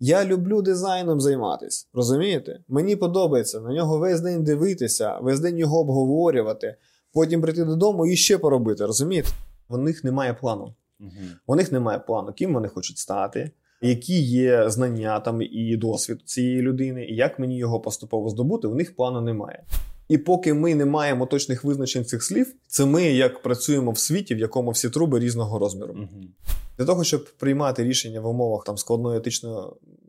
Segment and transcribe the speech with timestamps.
[0.00, 1.86] Я люблю дизайном займатися.
[1.92, 2.60] Розумієте?
[2.68, 6.76] Мені подобається на нього весь день дивитися, весь день його обговорювати,
[7.12, 8.86] потім прийти додому і ще поробити.
[8.86, 9.28] Розумієте?
[9.68, 10.74] У них немає плану.
[11.00, 11.10] Угу.
[11.46, 13.50] У них немає плану, ким вони хочуть стати,
[13.82, 18.74] які є знання там і досвід цієї людини, і як мені його поступово здобути, у
[18.74, 19.64] них плану немає.
[20.08, 24.34] І поки ми не маємо точних визначень цих слів, це ми як працюємо в світі,
[24.34, 25.94] в якому всі труби різного розміру.
[25.94, 26.24] Угу.
[26.78, 29.56] Для того, щоб приймати рішення в умовах там складної етичної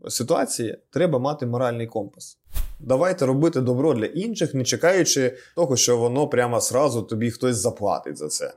[0.08, 2.38] ситуації, треба мати моральний компас.
[2.80, 8.18] Давайте робити добро для інших, не чекаючи того, що воно прямо сразу тобі хтось заплатить
[8.18, 8.54] за це.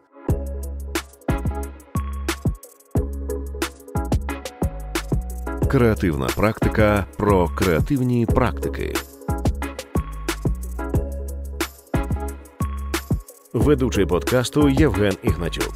[5.69, 8.95] Креативна практика про креативні практики.
[13.55, 15.73] Ведучий подкасту Євген Ігнатюк.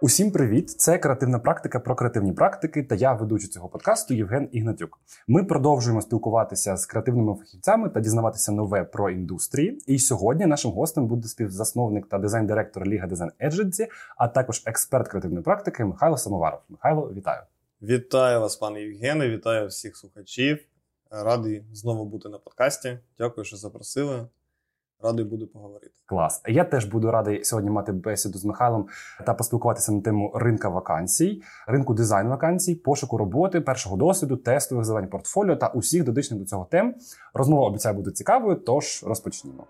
[0.00, 0.70] Усім привіт!
[0.70, 2.82] Це креативна практика про креативні практики.
[2.82, 4.98] Та я ведучий цього подкасту Євген Ігнатюк.
[5.28, 9.78] Ми продовжуємо спілкуватися з креативними фахівцями та дізнаватися нове про індустрії.
[9.86, 15.42] І сьогодні нашим гостем буде співзасновник та дизайн-директор Ліга Дизайн Едженсі, а також експерт креативної
[15.42, 16.60] практики Михайло Самоваров.
[16.68, 17.42] Михайло, вітаю!
[17.82, 20.58] Вітаю вас, пане Євгене, вітаю всіх слухачів.
[21.10, 22.98] Радий знову бути на подкасті.
[23.18, 24.26] Дякую, що запросили.
[25.02, 25.90] Радий буду поговорити.
[26.06, 26.42] Клас.
[26.48, 28.86] Я теж буду радий сьогодні мати бесіду з Михайлом
[29.26, 35.08] та поспілкуватися на тему ринка вакансій, ринку дизайн вакансій, пошуку роботи, першого досвіду, тестових завдань
[35.08, 36.94] портфоліо та усіх дотичних до цього тем.
[37.34, 39.66] Розмова обіцяє бути цікавою, тож розпочнімо.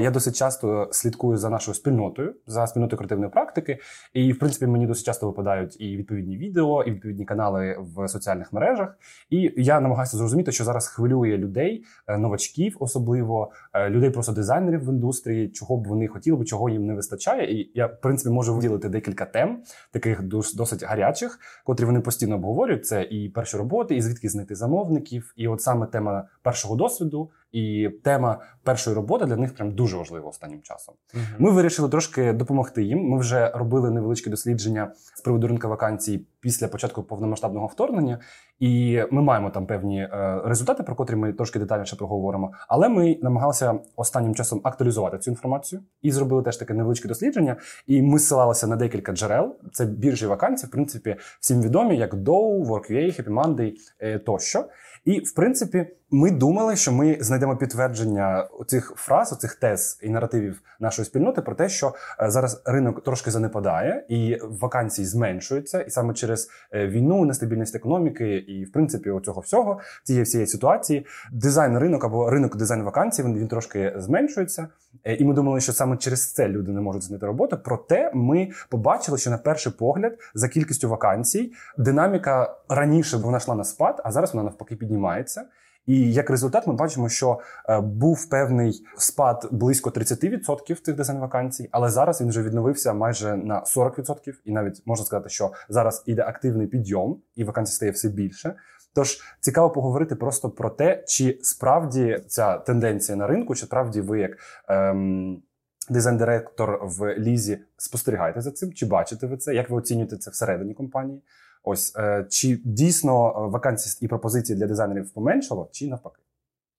[0.00, 3.78] Я досить часто слідкую за нашою спільнотою, за спільнотою креативної практики,
[4.12, 8.52] і в принципі мені досить часто випадають і відповідні відео, і відповідні канали в соціальних
[8.52, 8.98] мережах.
[9.30, 14.84] І я намагаюся зрозуміти, що зараз хвилює людей, е, новачків, особливо е, людей, просто дизайнерів
[14.84, 17.60] в індустрії, чого б вони хотіли, чого їм не вистачає.
[17.60, 19.62] І я в принципі можу виділити декілька тем,
[19.92, 20.22] таких
[20.56, 22.86] досить гарячих, котрі вони постійно обговорюють.
[22.86, 27.30] Це і перші роботи, і звідки знайти замовників, і от саме тема першого досвіду.
[27.52, 30.94] І тема першої роботи для них прям дуже важлива останнім часом.
[31.14, 31.20] Uh-huh.
[31.38, 32.98] Ми вирішили трошки допомогти їм.
[32.98, 38.18] Ми вже робили невеличке дослідження з приводу ринка вакансій після початку повномасштабного вторгнення,
[38.58, 42.52] і ми маємо там певні е, результати, про котрі ми трошки детальніше проговоримо.
[42.68, 47.56] Але ми намагалися останнім часом актуалізувати цю інформацію і зробили теж таке невеличке дослідження.
[47.86, 49.56] І ми ссилалися на декілька джерел.
[49.72, 54.64] Це біржі вакансій, в принципі, всім відомі, як Dow, WorkUA, Happy Monday е, тощо.
[55.04, 60.62] І в принципі, ми думали, що ми знайдемо підтвердження цих фраз, оцих тез і наративів
[60.80, 66.14] нашої спільноти про те, що е, зараз ринок трошки занепадає і вакансії зменшуються, і саме
[66.14, 66.27] через
[66.72, 72.30] е, війну, нестабільність економіки, і в принципі оцього всього цієї всієї ситуації, дизайн ринок або
[72.30, 74.68] ринок дизайн вакансій він, він трошки зменшується.
[75.04, 77.58] Е, і ми думали, що саме через це люди не можуть знайти роботу.
[77.64, 83.64] Проте ми побачили, що на перший погляд за кількістю вакансій динаміка раніше вона йшла на
[83.64, 85.44] спад, а зараз вона навпаки піднімається.
[85.88, 87.38] І як результат, ми бачимо, що
[87.68, 93.36] е, був певний спад близько 30% цих дизайн вакансій, але зараз він вже відновився майже
[93.36, 94.34] на 40%.
[94.44, 98.54] І навіть можна сказати, що зараз іде активний підйом, і вакансій стає все більше.
[98.94, 104.20] Тож цікаво поговорити просто про те, чи справді ця тенденція на ринку, чи справді ви
[104.20, 104.30] як
[104.68, 105.42] ем,
[105.90, 109.54] дизайн-директор в Лізі спостерігаєте за цим, чи бачите ви це?
[109.54, 111.22] Як ви оцінюєте це всередині компанії?
[111.64, 116.20] Ось е, чи дійсно е, вакансій і пропозиції для дизайнерів поменшало, чи навпаки?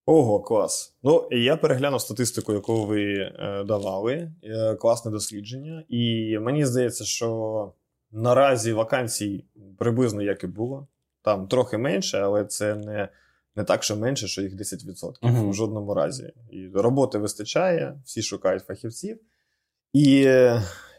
[0.06, 0.96] Ого, клас.
[1.04, 4.32] Ну я переглянув статистику, яку ви е, давали.
[4.44, 7.72] Е, класне дослідження, і мені здається, що
[8.12, 9.46] наразі вакансій
[9.78, 10.88] приблизно як і було.
[11.22, 13.10] Там трохи менше, але це не
[13.56, 15.50] не так, що менше, що їх 10% uh-huh.
[15.50, 16.34] в жодному разі.
[16.52, 19.20] І роботи вистачає, всі шукають фахівців.
[19.94, 20.34] І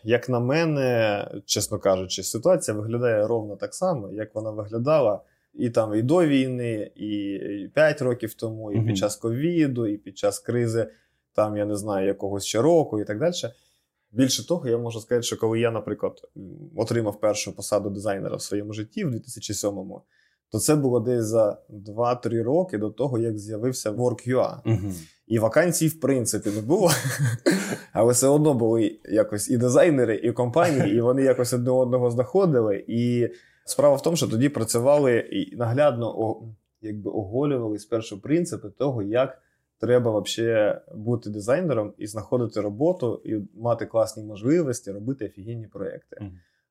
[0.05, 5.21] як на мене, чесно кажучи, ситуація виглядає ровно так само, як вона виглядала
[5.55, 8.87] і там і до війни, і 5 років тому, і угу.
[8.87, 10.91] під час ковіду, і під час кризи,
[11.34, 13.34] там я не знаю, якогось ще року і так далі.
[14.12, 16.31] Більше того, я можу сказати, що коли я, наприклад,
[16.76, 20.02] отримав першу посаду дизайнера в своєму житті в 2007-му,
[20.52, 24.61] то це було десь за 2-3 роки до того, як з'явився WorkUA.
[24.67, 24.93] Угу.
[25.26, 26.91] І вакансій, в принципі, не було.
[27.93, 32.85] Але все одно були якось і дизайнери, і компанії, і вони якось одне одного знаходили.
[32.88, 33.29] І
[33.64, 36.37] справа в тому, що тоді працювали і наглядно
[36.82, 39.38] якби оголювали спершу принципи того, як
[39.81, 46.17] треба вообще бути дизайнером і знаходити роботу, і мати класні можливості робити офігенні проекти.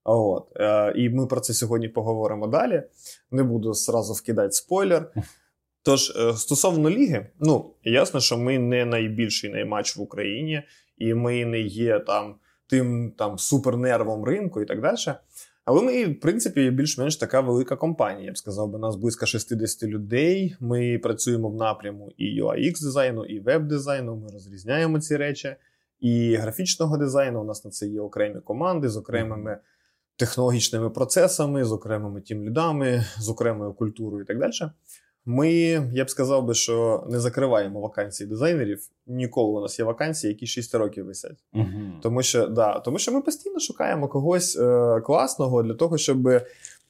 [0.04, 0.48] От.
[0.56, 2.84] Е, і ми про це сьогодні поговоримо далі.
[3.32, 5.12] Не буду зразу вкидати спойлер.
[5.84, 10.64] Тож, е, стосовно ліги, ну ясно, що ми не найбільший найматч в Україні,
[10.98, 12.36] і ми не є там
[12.68, 15.16] тим там супернервом ринку і так далі.
[15.66, 18.26] Але ми, в принципі, більш-менш така велика компанія.
[18.26, 20.56] Я б сказав, би нас близько 60 людей.
[20.60, 24.16] Ми працюємо в напряму і UX дизайну, і веб-дизайну.
[24.16, 25.56] Ми розрізняємо ці речі.
[26.00, 29.58] І графічного дизайну у нас на це є окремі команди з окремими
[30.20, 34.72] технологічними процесами, з окремими тімлідами, з окремою культурою і так далі.
[35.26, 35.52] Ми,
[35.94, 38.82] я б сказав би, що не закриваємо вакансії дизайнерів.
[39.08, 41.44] Ніколи у нас є вакансії, які 6 років висять.
[41.54, 41.68] Угу.
[42.02, 46.30] Тому що да, тому що ми постійно шукаємо когось е, класного для того, щоб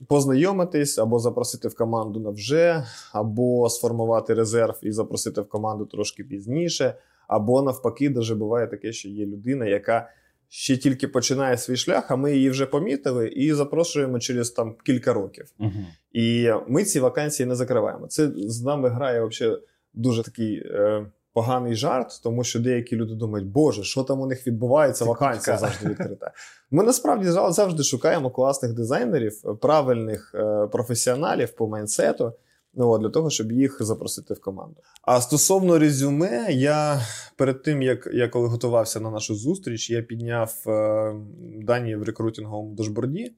[0.08, 6.24] познайомитись або запросити в команду на вже, або сформувати резерв і запросити в команду трошки
[6.24, 6.96] пізніше,
[7.28, 10.10] або навпаки, даже буває таке, що є людина, яка
[10.50, 15.14] ще тільки починає свій шлях, а ми її вже помітили і запрошуємо через там кілька
[15.14, 15.46] років.
[15.60, 15.86] Угу.
[16.12, 18.08] І ми ці вакансії не закриваємо.
[18.08, 19.58] Це з нами грає взагалі
[19.94, 24.48] дуже такий е, поганий жарт, тому що деякі люди думають, Боже, що там у них
[24.48, 25.68] відбувається, Це вакансія кутка.
[25.68, 26.32] завжди відкрита.
[26.72, 32.34] Ми насправді завжди шукаємо класних дизайнерів, правильних е, професіоналів по майнсету.
[32.80, 34.76] Ну, для того, щоб їх запросити в команду.
[35.02, 37.02] А стосовно резюме, я
[37.36, 41.16] перед тим, як я коли готувався на нашу зустріч, я підняв е,
[41.62, 43.34] дані в рекрутинговому дашборді.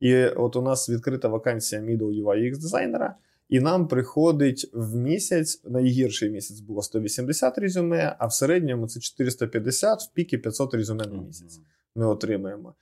[0.00, 3.16] І от у нас відкрита вакансія Middle UI UX дизайнера,
[3.48, 10.02] і нам приходить в місяць, найгірший місяць було 180 резюме, а в середньому це 450,
[10.02, 11.60] в піки 500 резюме на місяць.
[11.94, 12.74] Ми отримаємо.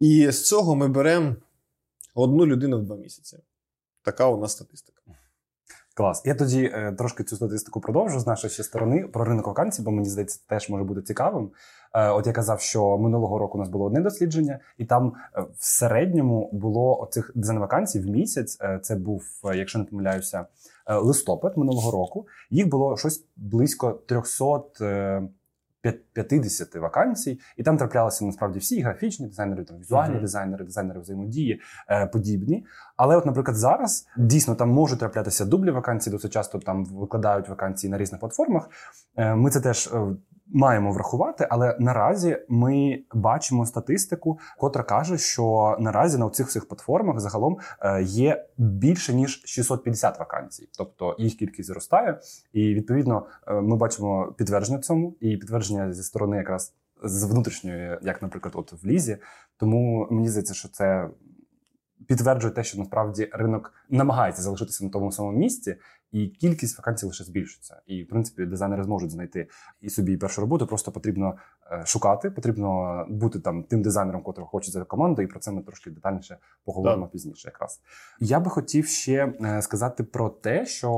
[0.00, 1.36] І з цього ми беремо
[2.14, 3.38] одну людину в два місяці.
[4.02, 5.02] Така у нас статистика.
[5.96, 6.22] Клас.
[6.24, 9.90] Я тоді е, трошки цю статистику продовжу з нашої ще сторони про ринок вакансій, бо
[9.90, 11.50] мені здається, теж може бути цікавим.
[11.94, 15.40] Е, от я казав, що минулого року у нас було одне дослідження, і там е,
[15.40, 18.58] в середньому було оцих дизайн вакансій в місяць.
[18.60, 20.46] Е, це був, е, якщо не помиляюся,
[20.86, 22.26] е, листопад минулого року.
[22.50, 25.28] Їх було щось близько 300.
[25.86, 30.20] Е, п'ят- 50 вакансій, і там траплялися насправді всі графічні дизайнери, там візуальні Мгм.
[30.22, 31.60] дизайнери, дизайнери взаємодії,
[31.90, 32.64] е, подібні.
[32.96, 37.90] Але, от, наприклад, зараз дійсно там можуть траплятися дублі вакансії, досить часто там викладають вакансії
[37.90, 38.70] на різних платформах.
[39.16, 40.16] Е, Ми це теж е,
[40.48, 47.20] маємо врахувати, але наразі ми бачимо статистику, котра каже, що наразі на цих всіх платформах
[47.20, 52.20] загалом е, є більше ніж 650 вакансій, тобто їх кількість зростає,
[52.52, 58.22] і відповідно е, ми бачимо підтвердження цьому і підтвердження зі сторони якраз з внутрішньої, як,
[58.22, 59.18] наприклад, от в лізі.
[59.56, 61.08] Тому мені здається, що це
[62.06, 65.76] підтверджує те, що насправді ринок намагається залишитися на тому самому місці,
[66.12, 67.80] і кількість вакансій лише збільшується.
[67.86, 69.48] І в принципі дизайнери зможуть знайти
[69.80, 70.66] і собі першу роботу.
[70.66, 71.36] Просто потрібно
[71.72, 75.62] е, шукати, потрібно бути там тим дизайнером, котрого хоче за команду, і про це ми
[75.62, 77.48] трошки детальніше поговоримо пізніше.
[77.48, 77.80] Якраз
[78.20, 80.90] я би хотів ще е, сказати про те, що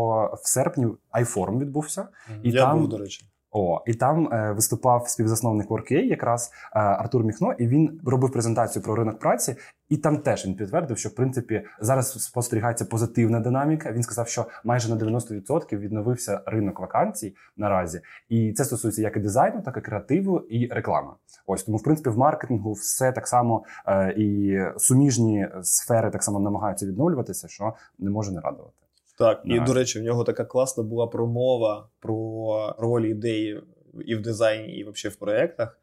[0.43, 2.09] в серпні iForum відбувся.
[2.43, 3.29] І я там- був, до речі.
[3.61, 8.83] О, і там е, виступав співзасновник WorkUA, якраз е, Артур Міхно, і він робив презентацію
[8.83, 9.57] про ринок праці.
[9.89, 13.93] І там теж він підтвердив, що в принципі зараз спостерігається позитивна динаміка.
[13.93, 19.21] Він сказав, що майже на 90% відновився ринок вакансій наразі, і це стосується як і
[19.21, 21.11] дизайну, так і креативу і реклами.
[21.47, 26.41] Ось тому, в принципі, в маркетингу все так само е, і суміжні сфери так само
[26.41, 28.88] намагаються відновлюватися, що не може не радувати.
[29.19, 33.63] Так, і до речі, в нього така класна була промова про роль ідеї
[34.07, 35.79] і в дизайні, і взагалі в проєктах.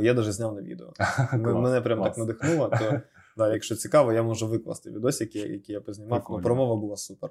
[0.00, 0.92] Я навіть зняв на відео.
[1.32, 2.72] Мене прям так надихнуло.
[2.78, 3.00] То
[3.36, 6.42] да, якщо цікаво, я можу викласти відосики, які я познімав.
[6.42, 7.30] Промова була супер.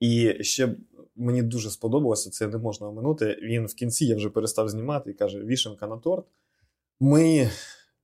[0.00, 0.74] І ще
[1.16, 3.38] мені дуже сподобалося, це не можна оминути.
[3.42, 6.26] Він в кінці я вже перестав знімати і каже: вішенка на торт.
[7.00, 7.50] Ми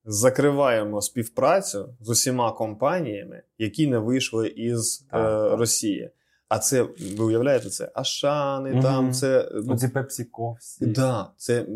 [0.04, 5.59] закриваємо співпрацю з усіма компаніями, які не вийшли із Так, е, так.
[5.59, 6.11] Росії.
[6.52, 6.82] А це,
[7.16, 9.12] ви уявляєте, це Ашани, там Мгм.
[9.12, 9.50] це.
[9.54, 10.87] Ну, Оці PepsiCo всі.
[10.87, 11.66] да, це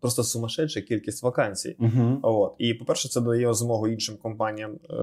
[0.00, 1.76] просто сумасшедша кількість вакансій.
[1.78, 2.18] Угу.
[2.22, 2.54] От.
[2.58, 4.94] І, по-перше, це дає змогу іншим компаніям е,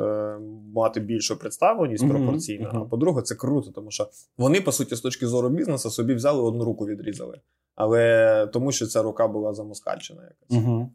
[0.75, 2.69] мати більшу представленість Мгм, пропорційно.
[2.73, 6.41] А по-друге, це круто, тому що вони, по суті, з точки зору бізнесу собі взяли
[6.41, 7.39] одну руку відрізали.
[7.75, 10.63] Але тому, що ця рука була замоскальчена якась.
[10.65, 10.91] Угу.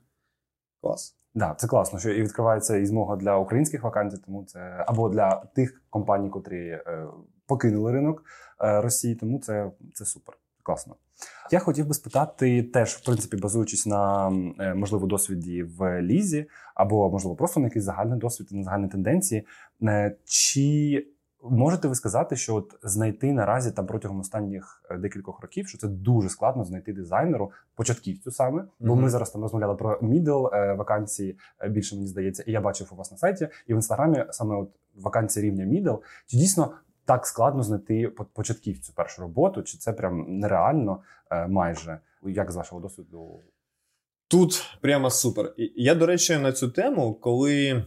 [0.83, 1.17] Клас.
[1.35, 5.43] Да, це класно, що і відкривається і змога для українських вакансій, тому це або для
[5.55, 7.07] тих компаній, котрі е,
[7.47, 8.25] покинули ринок
[8.65, 10.37] е, Росії, тому це, це супер.
[10.63, 10.95] Класно.
[11.51, 17.11] Я хотів би спитати, теж, в принципі, базуючись на е, можливо досвіді в Лізі, або
[17.11, 19.47] можливо просто на якийсь загальний досвід, на загальні тенденції.
[19.83, 21.07] е, Чи
[21.43, 26.29] можете ви сказати, що от знайти наразі там протягом останніх декількох років, що це дуже
[26.29, 29.03] складно знайти дизайнеру, початківцю саме, бо Мгм.
[29.03, 30.43] ми зараз там розмовляли про мідл
[30.77, 31.39] вакансії
[31.69, 34.71] більше мені здається, і я бачив у вас на сайті, і в інстаграмі саме от
[34.97, 35.95] вакансії рівня мідл.
[36.27, 36.71] Чи дійсно
[37.07, 39.63] так складно знайти по- початківцю першу роботу?
[39.63, 41.99] Чи це прям нереально е, майже?
[42.23, 43.41] Як з вашого досвіду?
[44.29, 45.55] Тут прямо супер.
[45.77, 47.85] Я, до речі, на цю тему, коли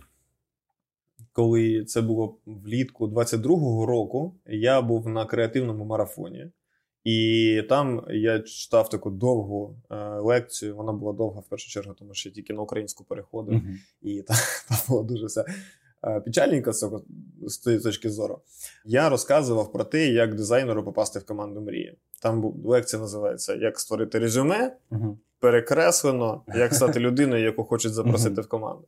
[1.34, 6.52] коли це було влітку 22-го року, я був на креативному марафоні,
[7.04, 10.76] і там я читав таку довгу е, лекцію.
[10.76, 13.76] Вона була довга в першу чергу, тому що я тільки на українську переходив, uh-huh.
[14.02, 14.38] і там,
[14.70, 15.46] там було дуже все
[16.26, 16.74] печальненько
[17.42, 18.42] з цієї точки зору.
[18.86, 21.98] Я розказував про те, як дизайнеру попасти в команду мрії.
[22.22, 25.18] Там лекція називається Як створити резюме, uh-huh.
[25.40, 28.46] перекреслено, як стати людиною, яку хочуть запросити uh-huh.
[28.46, 28.86] в команду.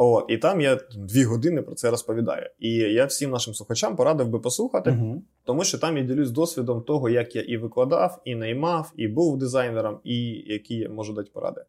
[0.00, 2.50] О, І там я дві години про це розповідаю.
[2.58, 5.22] І я всім нашим слухачам порадив би послухати, угу.
[5.44, 9.38] тому що там я ділюсь досвідом того, як я і викладав, і наймав, і був
[9.38, 11.64] дизайнером, і які я можу дати поради.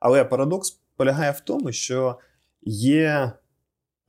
[0.00, 2.18] Але парадокс полягає в тому, що
[2.62, 3.32] є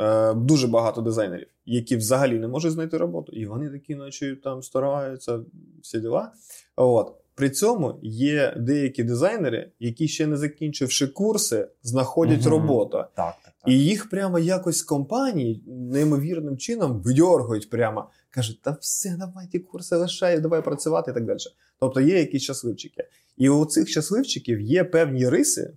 [0.04, 4.62] е, дуже багато дизайнерів, які взагалі не можуть знайти роботу, і вони такі, наче там
[4.64, 5.40] стараються,
[5.82, 6.32] всі діла.
[6.76, 7.16] От.
[7.36, 12.50] При цьому є деякі дизайнери, які ще не закінчивши курси, знаходять угу.
[12.50, 12.92] роботу.
[12.92, 13.54] Так, так, так.
[13.68, 18.10] І їх прямо якось компанії неймовірним чином видьоргують прямо.
[18.30, 21.38] Кажуть, та все, давай ті курси лишай, давай працювати і так далі.
[21.80, 23.04] Тобто є якісь щасливчики.
[23.38, 25.74] І у цих щасливчиків є певні риси,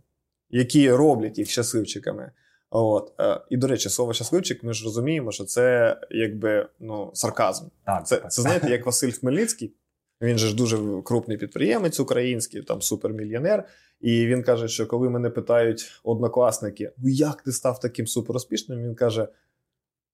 [0.50, 2.30] які роблять їх щасливчиками.
[2.70, 3.12] От.
[3.20, 7.66] Е, і, до речі, слово щасливчик, ми ж розуміємо, що це якби ну, сарказм.
[7.84, 8.32] Так, Це, так.
[8.32, 9.74] це знаєте, як Василь Хмельницький.
[10.20, 13.64] Він же ж дуже крупний підприємець український, там супермільйонер.
[14.00, 18.94] І він каже, що коли мене питають однокласники, ну як ти став таким суперуспішним, він
[18.94, 19.28] каже: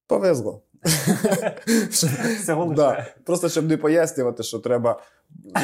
[0.06, 0.62] повезло.
[2.76, 3.06] да.
[3.24, 5.02] Просто щоб не пояснювати, що треба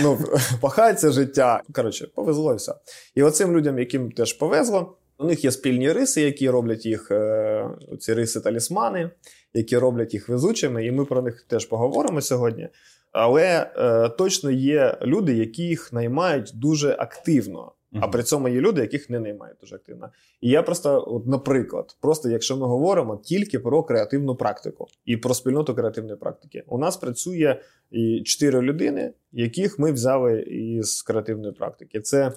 [0.02, 0.18] ну,
[0.60, 1.62] пахатися життя.
[1.72, 2.74] Коротше, повезло і все.
[3.14, 7.70] І оцим людям, яким теж повезло, у них є спільні риси, які роблять їх, е,
[7.98, 9.10] ці риси-талісмани,
[9.54, 12.68] які роблять їх везучими, і ми про них теж поговоримо сьогодні.
[13.12, 17.72] Але е, точно є люди, яких наймають дуже активно.
[17.92, 17.98] Uh-huh.
[18.02, 20.08] А при цьому є люди, яких не наймають дуже активно.
[20.40, 25.34] І я просто, от, наприклад, просто якщо ми говоримо тільки про креативну практику і про
[25.34, 27.60] спільноту креативної практики, у нас працює
[27.90, 32.00] і чотири людини, яких ми взяли із креативної практики.
[32.00, 32.32] Це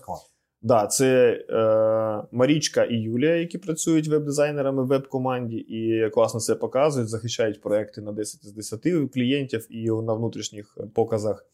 [0.62, 7.10] Да, це е, Марічка і Юлія, які працюють веб-дизайнерами в веб-команді, і класно це показують,
[7.10, 8.82] захищають проекти на 10 з 10
[9.13, 11.46] клієнтів і на внутрішніх показах.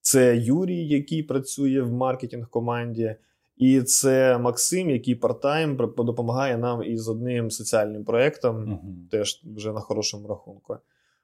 [0.00, 3.16] Це Юрій, який працює в маркетинг-команді,
[3.56, 9.10] і це Максим, який партайм допомагає нам із одним соціальним проєктом, uh-huh.
[9.10, 10.76] теж вже на хорошому рахунку.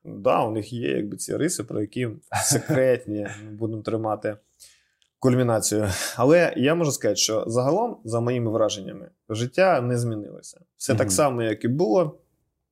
[0.04, 2.08] Да, у них є якби ці риси, про які
[2.42, 4.36] секретні будемо тримати
[5.22, 5.88] кульмінацію.
[6.16, 10.60] Але я можу сказати, що загалом, за моїми враженнями, життя не змінилося.
[10.76, 10.98] Все mm-hmm.
[10.98, 12.18] так само, як і було.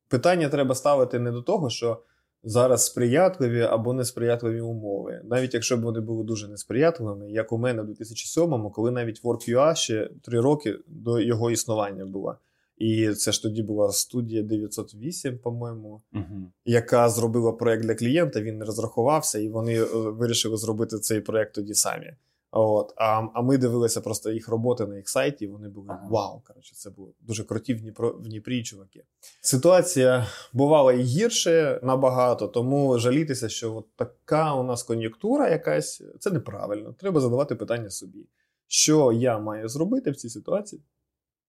[0.09, 2.03] Питання треба ставити не до того, що
[2.45, 5.21] зараз сприятливі або несприятливі умови.
[5.25, 9.75] Навіть якщо б вони були дуже несприятливими, як у мене в 2007-му, коли навіть WorkUA
[9.75, 12.39] ще три роки до його існування була.
[12.77, 16.45] І це ж тоді була студія 908, по-моєму, uh-huh.
[16.65, 18.41] яка зробила проект для клієнта.
[18.41, 22.13] Він не розрахувався, і вони е, вирішили зробити цей проект тоді самі.
[22.53, 26.09] От, А а ми дивилися просто їх роботи на їх сайті, і вони були ага.
[26.11, 26.43] вау.
[26.47, 29.05] Коротше, це були дуже круті в Дніпро в Дніпрі чуваки.
[29.41, 36.31] Ситуація бувала і гірше набагато, тому жалітися, що от така у нас кон'юнктура якась це
[36.31, 36.93] неправильно.
[36.93, 38.27] Треба задавати питання собі,
[38.67, 40.83] що я маю зробити в цій ситуації,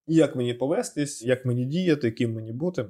[0.08, 2.86] як мені повестись, як мені діяти, ким мені бути.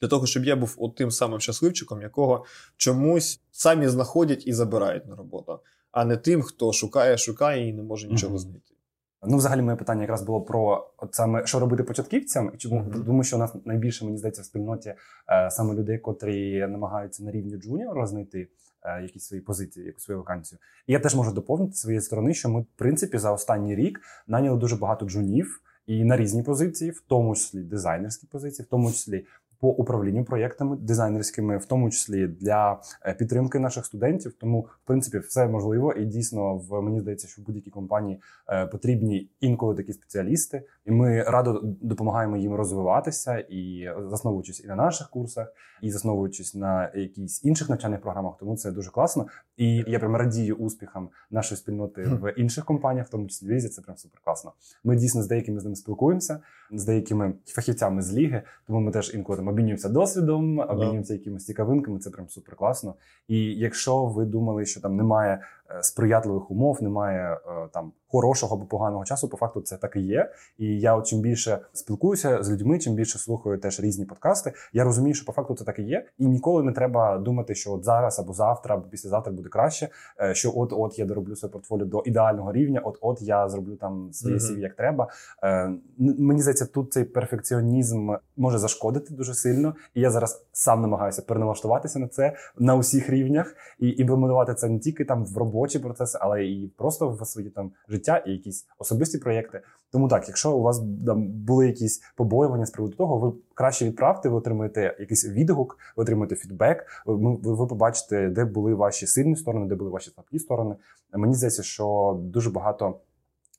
[0.00, 2.44] Для того, щоб я був от тим самим щасливчиком, якого
[2.76, 5.60] чомусь самі знаходять і забирають на роботу
[5.92, 8.38] а не тим, хто шукає, шукає і не може нічого mm-hmm.
[8.38, 8.74] знайти.
[9.22, 13.04] Ну, взагалі, моє питання якраз було про от саме що робити початківцям, чому mm-hmm.
[13.04, 14.94] тому, що у нас найбільше мені здається в спільноті
[15.28, 18.48] е, саме людей, котрі намагаються на рівні джуніора знайти
[18.82, 20.58] е, якісь свої позиції, якусь свою вакансію.
[20.86, 24.58] І я теж можу доповнити своєї сторони, що ми, в принципі, за останній рік наняли
[24.58, 25.62] дуже багато джунів.
[25.86, 29.26] І на різні позиції, в тому числі дизайнерські позиції, в тому числі
[29.60, 34.34] по управлінню проєктами дизайнерськими, в тому числі для е, підтримки наших студентів.
[34.40, 38.66] Тому, в принципі, все можливо, і дійсно в мені здається, що в будь-якій компанії е,
[38.66, 45.10] потрібні інколи такі спеціалісти, і ми радо допомагаємо їм розвиватися і засновуючись і на наших
[45.10, 45.52] курсах,
[45.82, 48.34] і засновуючись на якісь інших навчальних програмах.
[48.40, 49.26] Тому це дуже класно.
[49.56, 53.82] І я прям радію успіхам нашої спільноти в інших компаніях, в тому числі Лізі, це
[53.82, 54.52] прям супер класно.
[54.84, 56.40] Ми дійсно з деякими з ними спілкуємося,
[56.72, 61.98] з деякими фахівцями з ліги, тому ми теж інколи обмінюємося досвідом, обмінюємося якимись цікавинками.
[61.98, 62.94] Це прям супер класно.
[63.28, 65.40] І якщо ви думали, що там немає
[65.82, 69.28] сприятливих умов, немає е, там хорошого або поганого часу.
[69.28, 70.30] По факту це так і є.
[70.58, 74.52] І я от чим більше спілкуюся з людьми, чим більше слухаю теж різні подкасти.
[74.72, 77.72] Я розумію, що по факту це так і є, і ніколи не треба думати, що
[77.72, 79.88] от зараз або завтра, або післязавтра буде краще.
[80.20, 83.76] е, Що от от я дороблю своє портфоліо до ідеального рівня, от от я зроблю
[83.76, 84.36] там своє.
[84.38, 85.08] CV як треба.
[85.42, 91.22] Е, Мені здається, тут цей перфекціонізм може зашкодити дуже сильно, і я зараз сам намагаюся
[91.22, 96.18] переналаштуватися на це на усіх рівнях і імплементувати це не тільки там в робочі процеси,
[96.20, 99.60] але і просто в своє там життя і якісь особисті проєкти.
[99.90, 104.28] Тому так, якщо у вас там були якісь побоювання з приводу того, ви краще відправте,
[104.28, 106.86] ви отримаєте якийсь відгук, ви отримаєте фідбек.
[107.06, 110.76] Ви, ви, побачите, де були ваші сильні сторони, де були ваші слабкі сторони.
[111.12, 112.94] Мені здається, що дуже багато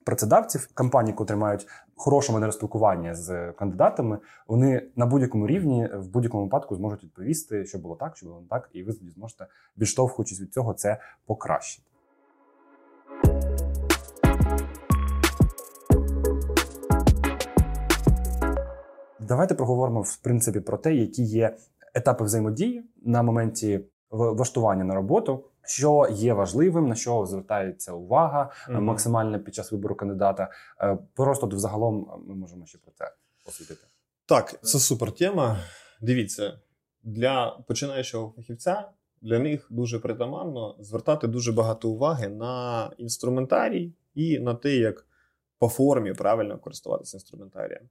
[0.06, 6.44] працедавців, компаній, котрі мають хороше манеру спілкування з кандидатами, вони на будь-якому рівні в будь-якому
[6.44, 10.54] випадку зможуть відповісти, що було так, що було не так, і ви зможете, відштовхуючись від
[10.54, 11.89] цього, це покращити.
[19.30, 21.58] Давайте проговоримо в принципі про те, які є
[21.94, 28.84] етапи взаємодії на моменті влаштування на роботу, що є важливим, на що звертається увага Мгм.
[28.84, 30.52] максимально під час вибору кандидата.
[30.82, 33.12] Е, Просто взагалом е, ми можемо ще про це
[33.48, 33.88] освітити.
[34.26, 35.60] Так, це супер тема.
[36.02, 36.60] Дивіться,
[37.04, 38.90] для починаючого фахівця
[39.22, 45.06] для них дуже притаманно звертати дуже багато уваги на інструментарій і на те, як
[45.60, 47.90] по формі правильно користуватися інструментарієм.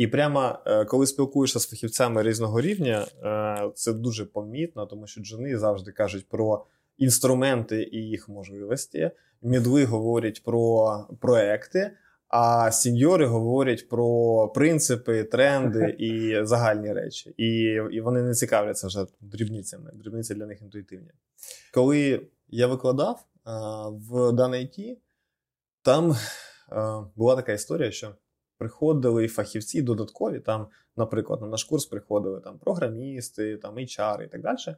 [0.00, 5.20] І прямо е, коли спілкуєшся з фахівцями різного рівня, е, це дуже помітно, тому що
[5.20, 6.66] джуни завжди кажуть про
[6.98, 9.10] інструменти і їх можливості.
[9.42, 11.90] Мідли говорять про проекти,
[12.28, 17.34] а сіньори говорять про принципи, тренди і загальні речі.
[17.36, 17.48] І,
[17.92, 19.90] і вони не цікавляться вже дрібницями.
[19.94, 21.10] Дрібниці для них інтуїтивні.
[21.74, 24.98] Коли я викладав а, в даний
[25.82, 26.16] там
[27.16, 28.14] була така історія, що
[28.60, 30.40] приходили фахівці додаткові.
[30.40, 34.76] Там, наприклад, на наш курс приходили там програмісти, там HR і так далі.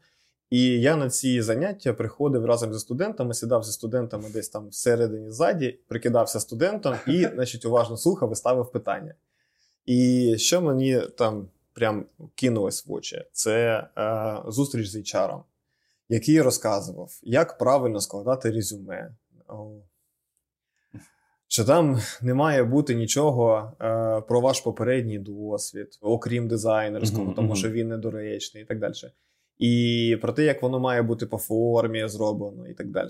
[0.51, 5.31] І я на ці заняття приходив разом зі студентами, сідав зі студентами десь там всередині
[5.31, 9.15] ззаді, прикидався студентом і, значить, уважно слухав і ставив питання.
[9.87, 15.43] І що мені там прям кинулось в очі, це е, зустріч з HR,
[16.09, 19.15] який розказував, як правильно складати резюме.
[21.53, 27.57] Що там не має бути нічого е, про ваш попередній досвід, окрім дизайнерського, Мгм, тому
[27.57, 28.93] що він недоречний і так далі.
[29.59, 33.09] І про те, як воно має бути по формі зроблено, і так далі.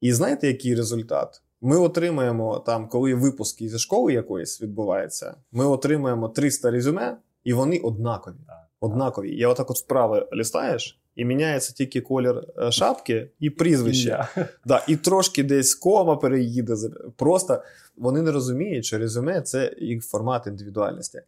[0.00, 1.42] І знаєте, який результат?
[1.60, 7.78] Ми отримаємо там, коли випуски зі школи якоїсь відбуваються, ми отримаємо 300 резюме, і вони
[7.78, 8.34] однакові.
[8.80, 9.36] Однакові.
[9.36, 14.28] Я отак от вправо лістаєш, і міняється тільки колір е, шапки і прізвище.
[14.64, 16.74] Да, і трошки десь кома переїде.
[17.16, 17.62] Просто
[17.96, 21.20] вони не розуміють, що резюме це їх формат індивідуальності.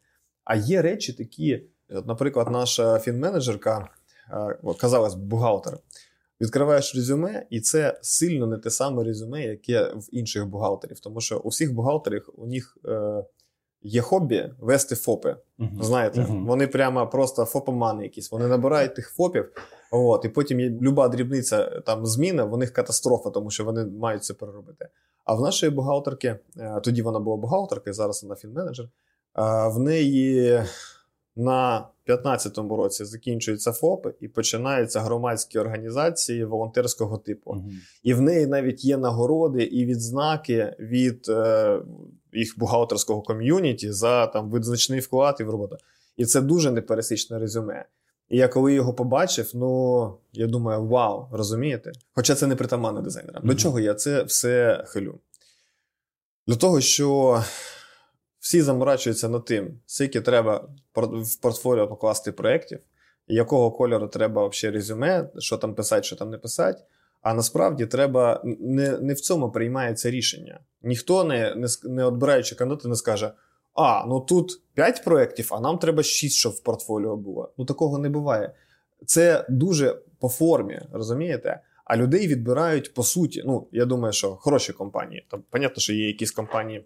[0.45, 3.89] А є речі такі, от, наприклад, наша фінменеджерка,
[4.31, 5.79] е, казалось, бухгалтер.
[6.41, 11.01] Відкриваєш резюме, і це сильно не те саме резюме, яке в інших бухгалтерів.
[11.01, 13.25] Тому що у всіх бухгалтерів у них е,
[13.83, 15.37] є хобі вести ФОПи.
[15.59, 15.83] Мгм.
[15.83, 16.47] Знаєте, Мгм.
[16.47, 18.31] вони прямо просто фопомани якісь.
[18.33, 19.51] Вони набирають тих фопів,
[19.91, 24.25] от, і потім є люба дрібниця там зміна, в них катастрофа, тому що вони мають
[24.25, 24.89] це переробити.
[25.25, 28.87] А в нашої бухгалтерки, е, тоді вона була бухгалтерка, зараз вона фінменеджер.
[28.87, 28.91] е,
[29.69, 30.63] В неї
[31.37, 37.55] на 15-му році закінчуються ФОПи і починаються громадські організації волонтерського типу.
[37.55, 37.71] Мгм.
[38.03, 41.81] І в неї навіть є нагороди і відзнаки від е,
[42.33, 45.77] їх бухгалтерського ком'юніті за там визначний вклад і в роботу.
[46.17, 47.85] І це дуже непересічне резюме.
[48.29, 51.93] І я коли його побачив, ну я думаю, вау, розумієте?
[52.15, 53.43] Хоча це не притаманне дизайнерам.
[53.47, 55.19] До чого я це все хилю?
[56.47, 57.43] Для того, що
[58.41, 62.79] всі заморачуються над тим, скільки треба в портфоліо покласти проєктів,
[63.27, 66.83] якого кольору треба взагалі резюме, що там писати, що там не писати.
[67.23, 70.61] А насправді треба не, не в цьому приймається рішення.
[70.83, 73.33] Ніхто не, не, не відбираючи кандидата, не скаже:
[73.79, 77.53] А, ну тут 5 проєктів, а нам треба 6, щоб в портфоліо було.
[77.59, 78.55] Ну такого не буває.
[79.07, 81.61] Це дуже по формі, розумієте?
[81.85, 83.43] А людей відбирають по суті.
[83.47, 85.27] Ну, я думаю, що хороші компанії.
[85.31, 86.85] Там, понятно, що є якісь компанії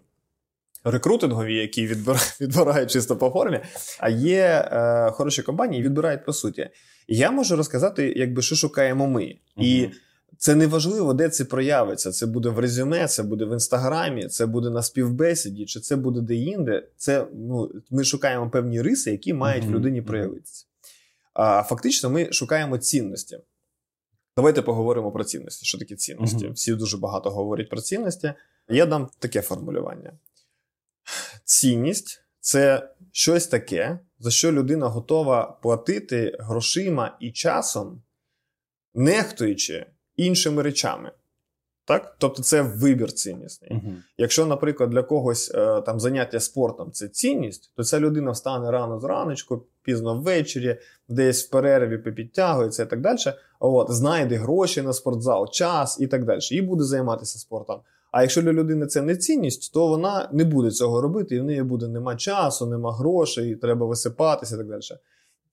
[0.83, 3.59] рекрутингові, які відбирають, відбирають чисто по формі,
[3.99, 6.69] а є е, хороші компанії, відбирають по суті.
[7.07, 9.35] І я можу розказати, якби що шукаємо ми.
[9.57, 9.91] І Мгм.
[10.43, 12.11] Це не важливо, де це проявиться.
[12.11, 16.21] Це буде в резюме, це буде в інстаграмі, це буде на співбесіді, чи це буде
[16.21, 16.87] де-інде.
[16.97, 20.65] Це ну, ми шукаємо певні риси, які мають в людині проявитися.
[21.33, 23.39] А фактично, ми шукаємо цінності.
[24.37, 25.65] Давайте поговоримо про цінності.
[25.65, 26.45] Що таке цінності?
[26.45, 26.53] Мгм.
[26.53, 28.33] Всі дуже багато говорять про цінності.
[28.69, 30.13] Я дам таке формулювання:
[31.45, 38.01] цінність це щось таке, за що людина готова платити грошима і часом,
[38.93, 39.85] нехтуючи
[40.17, 41.11] іншими речами.
[41.85, 42.15] Так?
[42.17, 43.73] Тобто це вибір ціннісний.
[43.73, 44.03] Мгм.
[44.17, 48.99] Якщо, наприклад, для когось е, там заняття спортом це цінність, то ця людина встане рано
[48.99, 50.77] зраночку, пізно ввечері,
[51.09, 53.17] десь в перерві підтягується і так далі.
[53.59, 56.39] От, знайде гроші на спортзал, час і так далі.
[56.51, 57.79] І буде займатися спортом.
[58.11, 61.43] А якщо для людини це не цінність, то вона не буде цього робити, і в
[61.43, 64.81] неї буде нема часу, нема грошей, треба висипатися і так далі.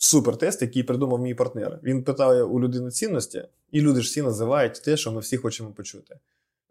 [0.02, 1.80] Супер тест, який придумав мій партнер.
[1.82, 5.72] Він питає у людини цінності, і люди ж всі називають те, що ми всі хочемо
[5.72, 6.18] почути: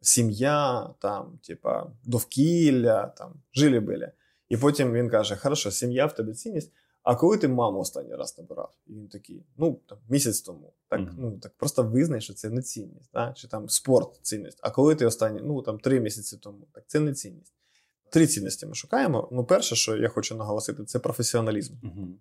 [0.01, 4.11] сім'я, там, типа, довкілля, там, жилі-билі.
[4.49, 6.71] І потім він каже: Хорошо, сім'я в тебе цінність.
[7.03, 8.73] А коли ти маму останній раз набирав?
[8.87, 10.73] І він такий, ну там місяць тому.
[10.87, 11.15] Так, Мгм.
[11.17, 13.33] ну так просто визнай, що це не цінність, да?
[13.33, 14.59] чи там спорт цінність.
[14.61, 17.53] А коли ти останній, ну там три місяці тому, так це не цінність.
[18.09, 19.29] Три цінності ми шукаємо.
[19.31, 21.73] Ну, перше, що я хочу наголосити, це професіоналізм.
[21.81, 22.19] Мгм.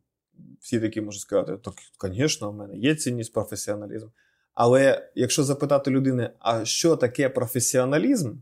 [0.60, 4.06] Всі такі можуть сказати, так, звісно, в мене є цінність, професіоналізм.
[4.54, 8.34] Але якщо запитати людини, а що таке професіоналізм,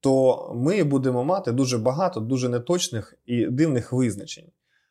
[0.00, 4.46] то ми будемо мати дуже багато дуже неточних і дивних визначень.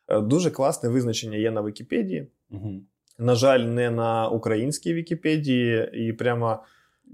[0.08, 2.28] Е, Дуже класне визначення є на Вікіпедії.
[2.50, 2.86] Мгм.
[3.18, 6.62] На жаль, не на українській Вікіпедії, і прямо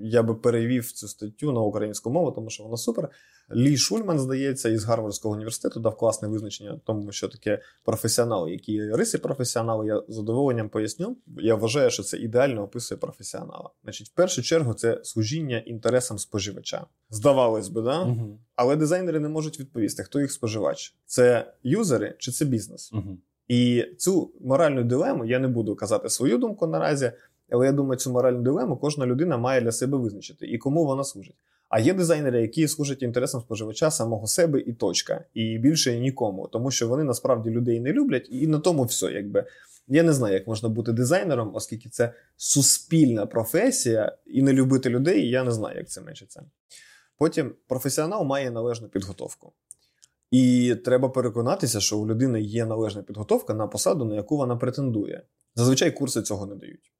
[0.00, 3.08] я би перевів цю статтю на українську мову, тому що вона супер.
[3.54, 8.96] Лі Шульман, здається, із Гарвардського університету дав класне визначення тому, що таке професіонал, які є
[8.96, 9.84] риси професіонала.
[9.84, 11.16] Я задоволенням поясню.
[11.26, 13.70] Я вважаю, що це ідеально описує професіонала.
[13.82, 16.86] Значить, в першу чергу, це служіння інтересам споживача.
[17.10, 18.04] Здавалось би, да?
[18.04, 18.38] Мгм.
[18.56, 22.92] але дизайнери не можуть відповісти, хто їх споживач: це юзери чи це бізнес.
[22.92, 23.18] Мгм.
[23.48, 27.12] І цю моральну дилему я не буду казати свою думку наразі,
[27.50, 31.04] але я думаю, цю моральну дилему кожна людина має для себе визначити і кому вона
[31.04, 31.36] служить.
[31.68, 36.70] А є дизайнери, які служать інтересам споживача самого себе і точка, і більше нікому, тому
[36.70, 39.12] що вони насправді людей не люблять, і на тому все.
[39.12, 39.44] Якби
[39.88, 45.30] я не знаю, як можна бути дизайнером, оскільки це суспільна професія, і не любити людей.
[45.30, 46.42] Я не знаю, як це мечиться.
[47.18, 49.52] Потім професіонал має належну підготовку.
[50.30, 55.22] І треба переконатися, що у людини є належна підготовка на посаду, на яку вона претендує.
[55.54, 56.92] Зазвичай курси цього не дають.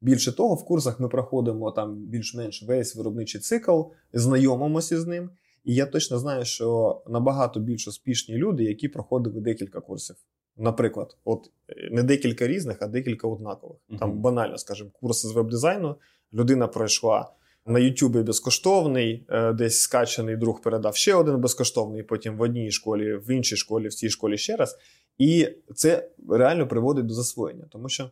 [0.00, 3.82] Більше того, в курсах ми проходимо там більш-менш весь виробничий цикл,
[4.12, 5.30] знайомимося з ним.
[5.64, 10.16] І я точно знаю, що набагато більш успішні люди, які проходили декілька курсів.
[10.56, 13.78] Наприклад, от е, не декілька різних, а декілька однакових.
[13.98, 15.96] Там банально, скажімо, курси з веб-дизайну.
[16.32, 17.32] Людина пройшла
[17.66, 23.14] на Ютубі безкоштовний, е, десь скачаний друг передав ще один безкоштовний, потім в одній школі,
[23.14, 24.78] в іншій школі, в цій школі ще раз.
[25.18, 28.10] І це реально приводить до засвоєння, тому що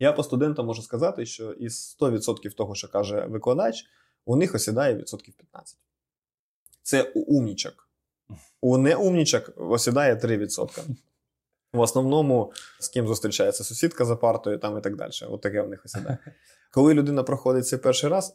[0.00, 3.84] я по студентам можу сказати, що із 100% того, що каже викладач,
[4.24, 5.78] у них осідає відсотків 15.
[6.82, 7.88] Це у умнічок.
[8.60, 10.80] У неумнічок осідає 3%.
[11.72, 15.12] В основному з ким зустрічається сусідка за партою там і так далі.
[15.28, 16.18] От таке в них осідає.
[16.72, 18.34] Коли людина проходить це перший раз,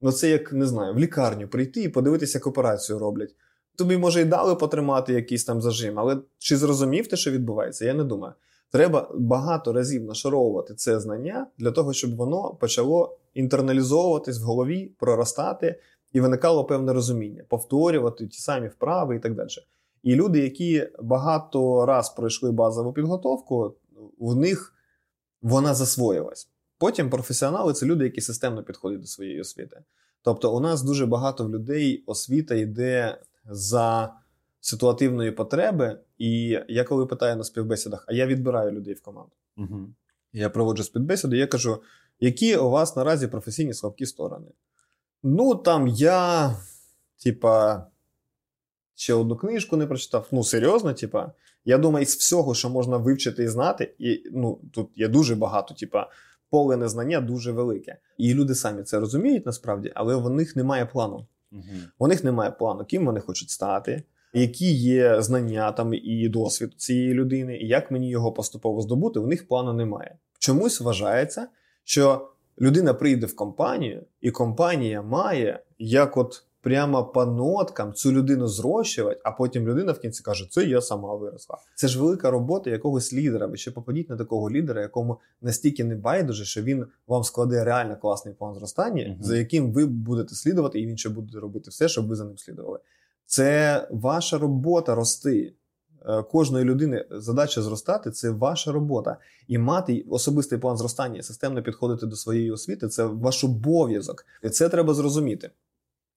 [0.00, 3.34] ну, це як не знаю, в лікарню прийти і подивитися, як операцію роблять.
[3.76, 7.84] Тобі, може, і дали потримати якийсь там зажим, але чи зрозумів ти, що відбувається?
[7.84, 8.34] Я не думаю.
[8.70, 15.80] Треба багато разів нашаровувати це знання для того, щоб воно почало інтерналізовуватись в голові, проростати
[16.12, 19.48] і виникало певне розуміння, повторювати ті самі вправи і так далі.
[20.02, 23.74] І люди, які багато раз пройшли базову підготовку,
[24.18, 24.74] в них
[25.42, 26.48] вона засвоїлась.
[26.78, 29.82] Потім професіонали це люди, які системно підходять до своєї освіти.
[30.22, 33.18] Тобто, у нас дуже багато в людей освіта йде
[33.50, 34.14] за
[34.68, 35.98] ситуативної потреби.
[36.18, 39.32] І я коли питаю на співбесідах, а я відбираю людей в команду.
[39.56, 39.94] Мгм.
[40.32, 41.82] Я проводжу співбесіду, я кажу,
[42.20, 44.46] які у вас наразі професійні слабкі сторони?
[45.22, 46.56] Ну, там я,
[47.24, 47.86] типа,
[48.94, 50.28] ще одну книжку не прочитав.
[50.32, 51.32] Ну, серйозно, типа,
[51.64, 55.74] я думаю, із всього, що можна вивчити і знати, і ну, тут є дуже багато,
[55.74, 56.10] типа,
[56.50, 57.98] поле незнання дуже велике.
[58.18, 61.26] І люди самі це розуміють насправді, але в них немає плану.
[61.50, 61.82] Мгм.
[61.98, 67.14] У них немає плану, ким вони хочуть стати, які є знання там і досвід цієї
[67.14, 69.20] людини, і як мені його поступово здобути.
[69.20, 70.16] У них плану немає.
[70.38, 71.48] Чомусь вважається,
[71.84, 72.28] що
[72.60, 79.20] людина прийде в компанію, і компанія має як от прямо по ноткам цю людину зрощувати,
[79.24, 81.58] а потім людина в кінці каже: Це я сама виросла.
[81.74, 83.46] Це ж велика робота якогось лідера.
[83.46, 87.96] Ви ще попадіть на такого лідера, якому настільки не байдуже, що він вам складе реально
[87.96, 89.16] класний план зростання, Мгм.
[89.22, 92.38] за яким ви будете слідувати, і він ще буде робити все, щоб ви за ним
[92.38, 92.78] слідували.
[93.28, 95.54] Це ваша робота рости.
[96.06, 99.16] е, кожної людини задача зростати це ваша робота.
[99.48, 104.26] І мати особистий план зростання, системно підходити до своєї освіти це ваш обов'язок.
[104.42, 105.50] І це треба зрозуміти.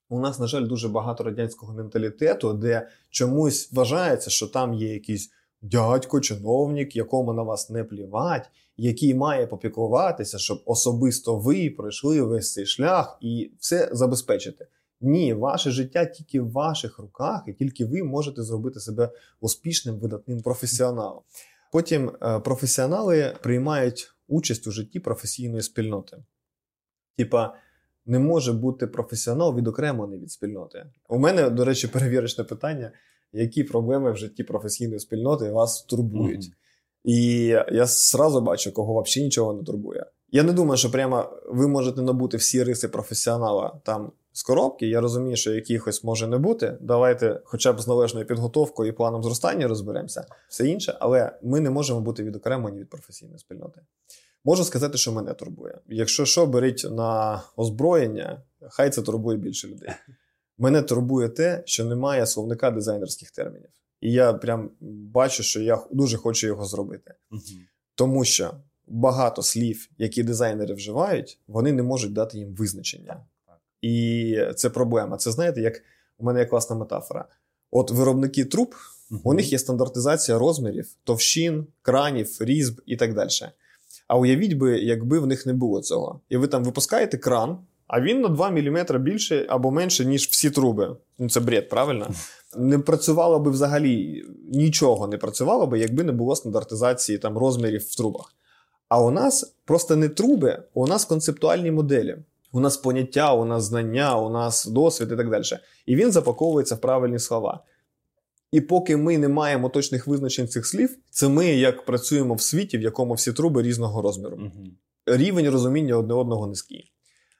[0.09, 5.31] У нас, на жаль, дуже багато радянського менталітету, де чомусь вважається, що там є якийсь
[5.61, 12.53] дядько, чиновник, якому на вас не плівать, який має попіклуватися, щоб особисто ви пройшли весь
[12.53, 14.67] цей шлях і все забезпечити.
[15.01, 19.09] Ні, ваше життя тільки в ваших руках, і тільки ви можете зробити себе
[19.39, 21.21] успішним видатним професіоналом.
[21.71, 26.17] Потім е, професіонали приймають участь у житті професійної спільноти.
[27.17, 27.55] Типа,
[28.05, 30.85] не може бути професіонал відокремлений від спільноти.
[31.09, 32.91] У мене, до речі, перевірочне питання:
[33.33, 36.45] які проблеми в житті професійної спільноти вас турбують?
[36.45, 36.55] Mm-hmm.
[37.03, 40.05] І я зразу бачу, кого взагалі нічого не турбує.
[40.31, 44.87] Я не думаю, що прямо ви можете набути всі риси професіонала там з коробки.
[44.87, 46.77] Я розумію, що якихось може не бути.
[46.81, 51.69] Давайте, хоча б з належною підготовкою і планом зростання розберемося, все інше, але ми не
[51.69, 53.81] можемо бути відокремлені від професійної спільноти.
[54.45, 55.77] Можу сказати, що мене турбує.
[55.87, 59.89] Якщо що, беріть на озброєння, хай це турбує більше людей.
[60.57, 63.69] Мене турбує те, що немає словника дизайнерських термінів.
[64.01, 64.69] І я прям
[65.13, 67.13] бачу, що я дуже хочу його зробити.
[67.95, 68.53] Тому що
[68.87, 73.25] багато слів, які дизайнери вживають, вони не можуть дати їм визначення.
[73.81, 75.17] І це проблема.
[75.17, 75.81] Це знаєте, як
[76.17, 77.25] у мене є класна метафора.
[77.71, 78.75] От виробники труб,
[79.11, 79.19] uh-huh.
[79.23, 83.29] у них є стандартизація розмірів, товщин, кранів, різьб і так далі.
[84.07, 86.21] А уявіть би, якби в них не було цього.
[86.29, 90.49] І ви там випускаєте кран, а він на 2 мм більше або менше, ніж всі
[90.49, 90.95] труби.
[91.19, 92.09] Ну це бред, правильно?
[92.57, 97.95] Не працювало би взагалі нічого не працювало би, якби не було стандартизації там розмірів в
[97.95, 98.33] трубах.
[98.89, 102.17] А у нас просто не труби, у нас концептуальні моделі.
[102.51, 105.43] У нас поняття, у нас знання, у нас досвід і так далі.
[105.85, 107.63] І він запаковується в правильні слова.
[108.51, 112.77] І поки ми не маємо точних визначень цих слів, це ми як працюємо в світі,
[112.77, 114.37] в якому всі труби різного розміру.
[114.37, 114.67] Угу.
[115.05, 116.91] Рівень розуміння одне одного низький.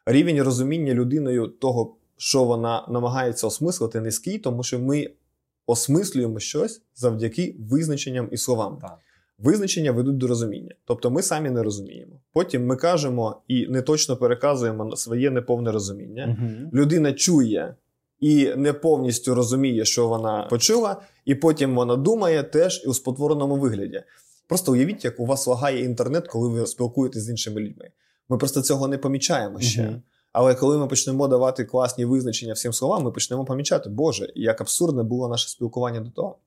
[0.06, 5.10] Рівень розуміння людиною того, що вона намагається осмислити, низький, тому що ми
[5.65, 8.78] осмислюємо щось завдяки визначенням і словам.
[8.82, 8.97] Так.
[9.43, 12.13] Визначення ведуть до розуміння, тобто ми самі не розуміємо.
[12.34, 16.38] Потім ми кажемо і не точно переказуємо своє неповне розуміння.
[16.39, 16.69] Угу.
[16.73, 17.75] Людина чує
[18.19, 23.56] і не повністю розуміє, що вона почула, і потім вона думає теж і у спотвореному
[23.56, 24.04] вигляді.
[24.47, 27.89] Просто уявіть, як у вас лагає інтернет, коли ви спілкуєтесь з іншими людьми.
[28.30, 29.88] Ми просто цього не помічаємо ще.
[29.88, 30.01] Угу.
[30.34, 35.04] Але коли ми почнемо давати класні визначення всім словам, ми почнемо помічати, Боже, як абсурдне
[35.04, 36.38] було наше спілкування до того.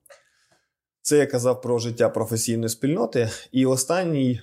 [1.05, 3.31] Це я казав про життя професійної спільноти.
[3.53, 4.41] І останній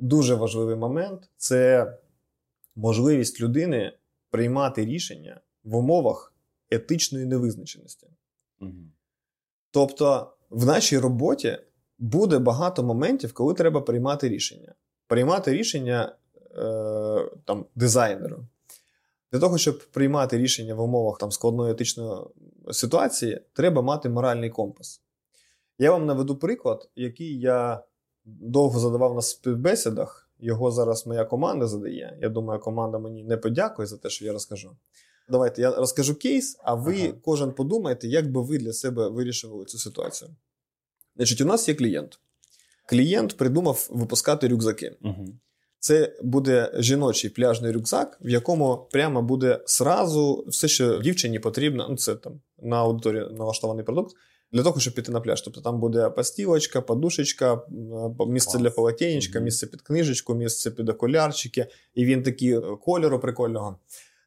[0.00, 1.92] дуже важливий момент це
[2.76, 3.92] можливість людини
[4.30, 6.34] приймати рішення в умовах
[6.70, 8.06] етичної невизначеності.
[8.60, 8.72] Угу.
[9.70, 11.58] Тобто, в нашій роботі
[11.98, 14.74] буде багато моментів, коли треба приймати рішення.
[15.06, 16.16] Приймати рішення
[16.56, 18.46] е, там, дизайнеру.
[19.32, 22.20] Для того, щоб приймати рішення в умовах там, складної етичної
[22.70, 25.02] ситуації, треба мати моральний компас.
[25.80, 27.84] Я вам наведу приклад, який я
[28.24, 30.30] довго задавав на співбесідах.
[30.38, 32.18] Його зараз моя команда задає.
[32.20, 34.76] Я думаю, команда мені не подякує за те, що я розкажу.
[35.28, 37.12] Давайте я розкажу кейс, а ви ага.
[37.22, 40.30] кожен подумайте, як би ви для себе вирішували цю ситуацію.
[41.16, 42.20] Значить, у нас є клієнт.
[42.86, 44.96] Клієнт придумав випускати рюкзаки.
[45.02, 45.28] Угу.
[45.78, 51.86] Це буде жіночий пляжний рюкзак, в якому прямо буде сразу все, що дівчині потрібно.
[51.90, 54.16] Ну, це там на аудиторії налаштований продукт
[54.52, 55.42] для того, щоб піти на пляж.
[55.42, 57.62] Тобто там буде постілочка, подушечка,
[58.28, 58.62] місце Клас.
[58.62, 63.78] для полотенечка, місце під книжечку, місце під окулярчики, і він такий е, кольору прикольного.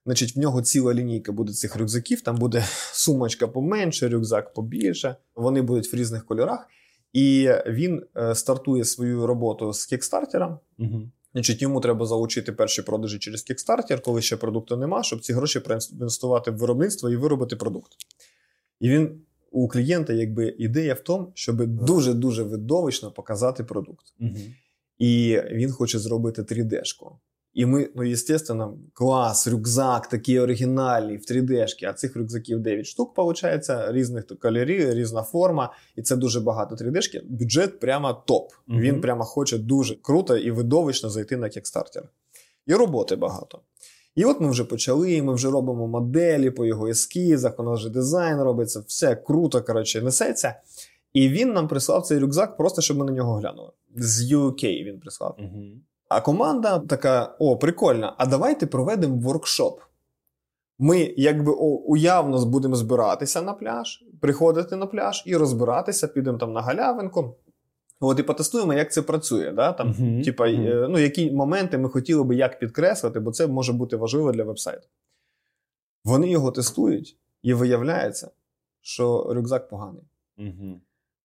[0.06, 2.22] Значить, в нього ціла лінійка буде цих рюкзаків.
[2.22, 5.16] Там буде сумочка поменше, рюкзак побільше.
[5.36, 6.68] Вони будуть в різних кольорах.
[7.14, 10.60] І він е, стартує свою роботу з кікстартером.
[10.80, 11.02] Угу.
[11.34, 15.60] Значить, йому треба залучити перші продажі через кікстартер, коли ще продукту нема, щоб ці гроші
[15.60, 17.92] проінвестувати в виробництво і виробити продукт.
[18.80, 19.22] І він
[19.54, 24.06] у клієнта якби ідея в тому, щоб дуже дуже видовищно показати продукт.
[24.20, 24.38] Угу.
[24.98, 27.12] І він хоче зробити 3D-шку.
[27.54, 33.18] І ми, ну, звісно, клас, рюкзак, такий оригінальний в 3D-шки, а цих рюкзаків 9 штук,
[33.18, 37.22] виходить, різних кольорів, різна форма, і це дуже багато 3D-шки.
[37.30, 38.52] Бюджет прямо топ.
[38.68, 42.04] mm Він прямо хоче дуже круто і видовищно зайти на кікстартер.
[42.68, 43.60] І роботи багато.
[44.16, 47.90] І от ми вже почали, ми вже робимо моделі по його ескізах, у нас вже
[47.90, 50.56] дизайн робиться, все круто, коротше, несеться.
[51.14, 53.72] І він нам прислав цей рюкзак, просто щоб ми на нього глянули.
[53.96, 55.36] З UK він прислав.
[55.40, 55.64] Угу.
[56.10, 59.80] А команда така: о, прикольно, а давайте проведемо воркшоп.
[60.80, 66.62] Ми якби уявно будемо збиратися на пляж, приходити на пляж і розбиратися, підемо там на
[66.62, 67.36] галявинку.
[68.06, 69.52] От і потестуємо, як це працює.
[69.52, 69.74] Да?
[69.74, 70.24] Там, uh-huh.
[70.24, 70.88] типа, uh-huh.
[70.90, 74.88] ну, Які моменти ми хотіли би як підкреслити, бо це може бути важливо для вебсайту.
[76.04, 78.32] Вони його тестують, і виявляється,
[78.82, 80.04] що рюкзак поганий.
[80.38, 80.76] Uh-huh.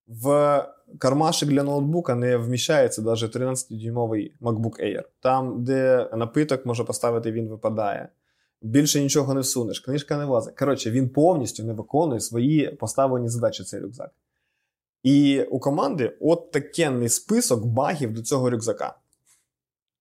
[0.07, 0.65] В
[0.99, 5.03] кармашик для ноутбука не вміщається навіть 13-дюймовий MacBook Air.
[5.21, 8.09] Там, де напиток може поставити, він випадає.
[8.63, 10.59] Більше нічого не всунеш, книжка не влазить.
[10.59, 14.11] Коротше, він повністю не виконує свої поставлені задачі, цей рюкзак.
[15.03, 18.95] І у команди от такенний список багів до цього рюкзака.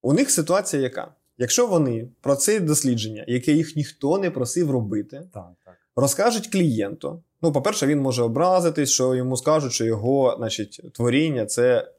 [0.02, 1.14] У них ситуація яка?
[1.38, 5.76] Якщо вони про це дослідження, яке їх ніхто не просив робити, так, так.
[5.96, 7.24] розкажуть клієнту.
[7.42, 11.92] Ну, по-перше, він може образитись, що йому скажуть, що його значить, творіння це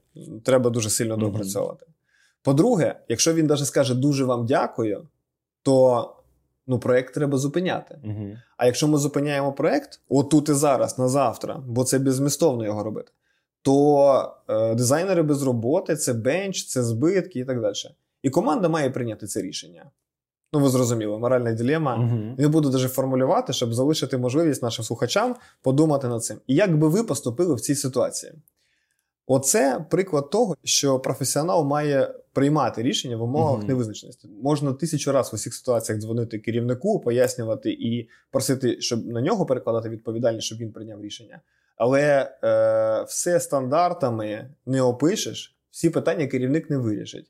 [0.45, 1.87] треба дуже сильно допрацьовувати.
[1.87, 2.43] Mm-hmm.
[2.43, 5.09] По-друге, якщо він навіть скаже дуже вам дякую,
[5.63, 6.15] то
[6.69, 7.99] ну, проект треба зупиняти.
[8.05, 8.37] Угу.
[8.57, 13.13] А якщо ми зупиняємо проект, отут і зараз, на завтра, бо це безмістовно його робити,
[13.63, 17.75] то е, дизайнери без роботи це бенч, це збитки і так далі.
[18.23, 19.85] І команда має прийняти це рішення.
[20.53, 21.97] Ну, ви зрозуміли, моральна дилема.
[21.97, 22.35] Угу.
[22.39, 26.39] Не буду навіть формулювати, щоб залишити можливість нашим слухачам подумати над цим.
[26.47, 28.33] І як би ви поступили в цій ситуації?
[29.31, 33.69] Оце приклад того, що професіонал має приймати рішення в умовах mm-hmm.
[33.69, 34.29] невизначеності.
[34.43, 39.89] Можна тисячу разів в усіх ситуаціях дзвонити керівнику, пояснювати і просити, щоб на нього перекладати
[39.89, 41.41] відповідальність, щоб він прийняв рішення.
[41.77, 47.27] Але е, все стандартами не опишеш, всі питання керівник не вирішить.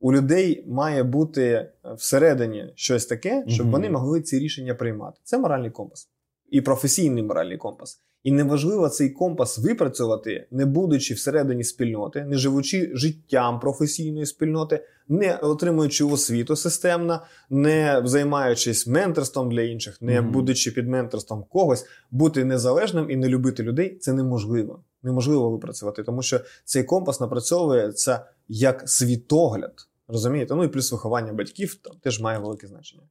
[0.00, 3.70] У людей має бути всередині щось таке, щоб mm-hmm.
[3.70, 5.20] вони могли ці рішення приймати.
[5.24, 6.08] Це моральний компас
[6.50, 8.00] і професійний моральний компас.
[8.26, 15.36] І неважливо цей компас випрацювати, не будучи всередині спільноти, не живучи життям професійної спільноти, не
[15.36, 20.30] отримуючи освіту системно, не займаючись менторством для інших, не mm-hmm.
[20.30, 24.82] будучи під менторством когось, бути незалежним і не любити людей це неможливо.
[25.02, 29.74] Неможливо випрацювати, тому що цей компас напрацьовується як світогляд.
[30.08, 30.54] Розумієте?
[30.54, 33.02] Ну і плюс виховання батьків там теж має велике значення.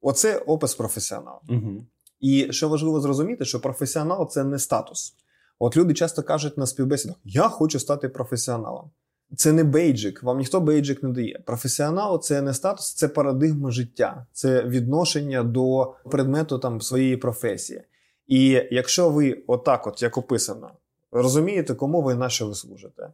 [0.00, 1.40] Оце опис професіонала.
[1.48, 1.86] Угу.
[2.20, 5.14] І що важливо зрозуміти, що професіонал це не статус.
[5.58, 8.90] От люди часто кажуть на співбесідах: Я хочу стати професіоналом.
[9.36, 11.42] Це не бейджик, вам ніхто бейджик не дає.
[11.46, 17.82] Професіонал це не статус, це парадигма життя, це відношення до предмету там своєї професії.
[18.26, 20.70] І якщо ви, отак, от як описано,
[21.12, 23.12] розумієте, кому ви на що ви служите,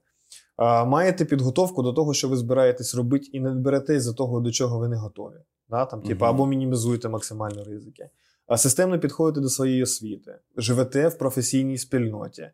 [0.87, 4.79] маєте підготовку до того, що ви збираєтесь робити, і не беретесь за того, до чого
[4.79, 5.37] ви не готові.
[5.69, 5.85] Да?
[5.85, 8.09] Там, типу, Або мінімізуєте максимально ризики
[8.57, 12.51] системно підходите до своєї освіти, живете в професійній спільноті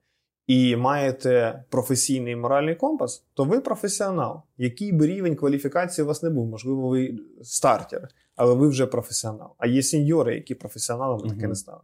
[0.47, 4.43] і маєте професійний моральний компас, то ви професіонал.
[4.59, 6.47] Який би рівень кваліфікації у вас не був?
[6.47, 9.55] Можливо, ви стартер, але ви вже професіонал.
[9.59, 11.81] А є сеньори, які професіоналами таке не стали.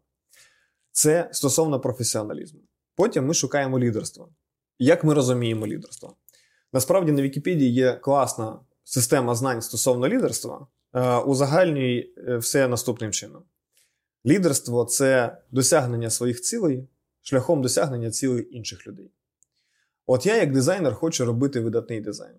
[0.92, 2.60] Це стосовно професіоналізму.
[2.96, 4.28] Потім ми шукаємо лідерство.
[4.78, 6.16] Як ми розуміємо лідерство?
[6.72, 10.66] Насправді на Вікіпедії є класна система знань стосовно лідерства.
[10.94, 13.42] Е, узагальнює е, все наступним чином.
[14.26, 16.88] Лідерство це досягнення своїх цілей
[17.22, 19.10] шляхом досягнення цілей інших людей.
[20.06, 22.36] От я, як дизайнер, хочу робити видатний дизайн.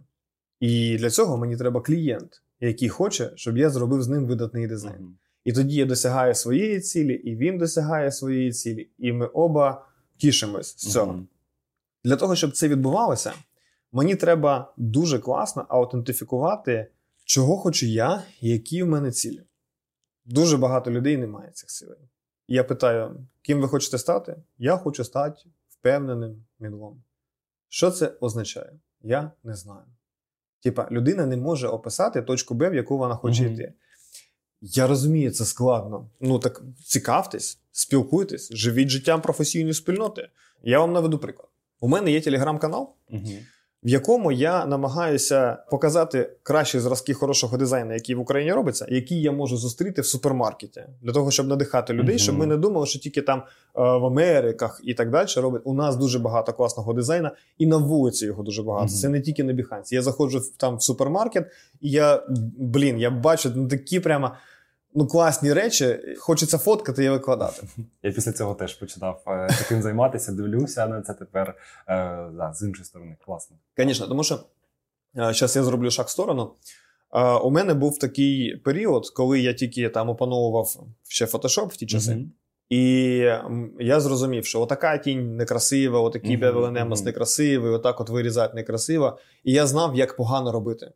[0.59, 5.01] І для цього мені треба клієнт, який хоче, щоб я зробив з ним видатний дизайн.
[5.01, 5.13] Mm-hmm.
[5.43, 9.85] І тоді я досягаю своєї цілі, і він досягає своєї цілі, і ми оба
[10.17, 11.13] тішимось з цього.
[11.13, 11.25] Mm-hmm.
[12.03, 13.33] Для того, щоб це відбувалося,
[13.91, 16.87] мені треба дуже класно аутентифікувати,
[17.25, 19.46] чого хочу я, які в мене цілі.
[20.27, 21.89] Дуже багато людей не має цих сил.
[22.47, 24.35] Я питаю, ким ви хочете стати?
[24.57, 27.03] Я хочу стати впевненим мінлом.
[27.69, 28.73] Що це означає?
[29.01, 29.85] Я не знаю.
[30.63, 33.53] Типа, людина не може описати точку Б, в яку вона хоче mm-hmm.
[33.53, 33.73] йти.
[34.61, 36.09] Я розумію, це складно.
[36.19, 40.29] Ну так цікавтесь, спілкуйтесь, живіть життям професійної спільноти.
[40.63, 41.49] Я вам наведу приклад.
[41.79, 42.93] У мене є телеграм-канал.
[43.13, 43.39] Mm-hmm
[43.87, 49.31] в якому я намагаюся показати кращі зразки хорошого дизайну, який в Україні робиться, які я
[49.31, 52.21] можу зустріти в супермаркеті, для того, щоб надихати людей, uh-huh.
[52.21, 53.43] щоб ми не думали, що тільки там е,
[53.75, 55.61] в Америках і так далі робить.
[55.65, 58.87] У нас дуже багато класного дизайну, і на вулиці його дуже багато.
[58.87, 59.01] Uh-huh.
[59.01, 59.95] Це не тільки на біханці.
[59.95, 61.47] Я заходжу там в супермаркет,
[61.81, 62.23] і я
[62.57, 64.31] блін, я бачу ну, такі прямо
[64.97, 67.67] ну, класні речі, хочеться фоткати і викладати.
[68.03, 71.55] Я після цього теж починав е, таким займатися, дивлюся на це тепер е,
[72.33, 73.15] да, з іншої сторони.
[73.25, 73.55] Класно.
[73.77, 74.39] Звісно, тому що
[75.13, 76.51] зараз е, я зроблю шаг в сторону.
[77.13, 81.85] Е, у мене був такий період, коли я тільки там опановував ще Photoshop в ті
[81.85, 82.25] часи.
[82.69, 82.81] І
[83.79, 86.71] я зрозумів, що отака тінь некрасива, отакий uh-huh.
[86.71, 87.03] uh-huh.
[87.03, 89.17] некрасивий, отак от вирізати некрасиво.
[89.43, 90.91] І я знав, як погано робити.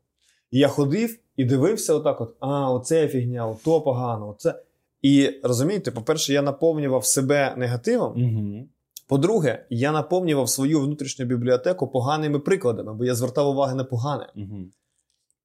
[0.52, 4.62] І я ходив і дивився отак: от, а, оце фігня, ото погано, оце.
[5.02, 8.24] І розумієте, по-перше, я наповнював себе негативом.
[8.24, 8.68] Угу.
[9.08, 14.30] По-друге, я наповнював свою внутрішню бібліотеку поганими прикладами, бо я звертав увагу на погане.
[14.36, 14.66] Угу.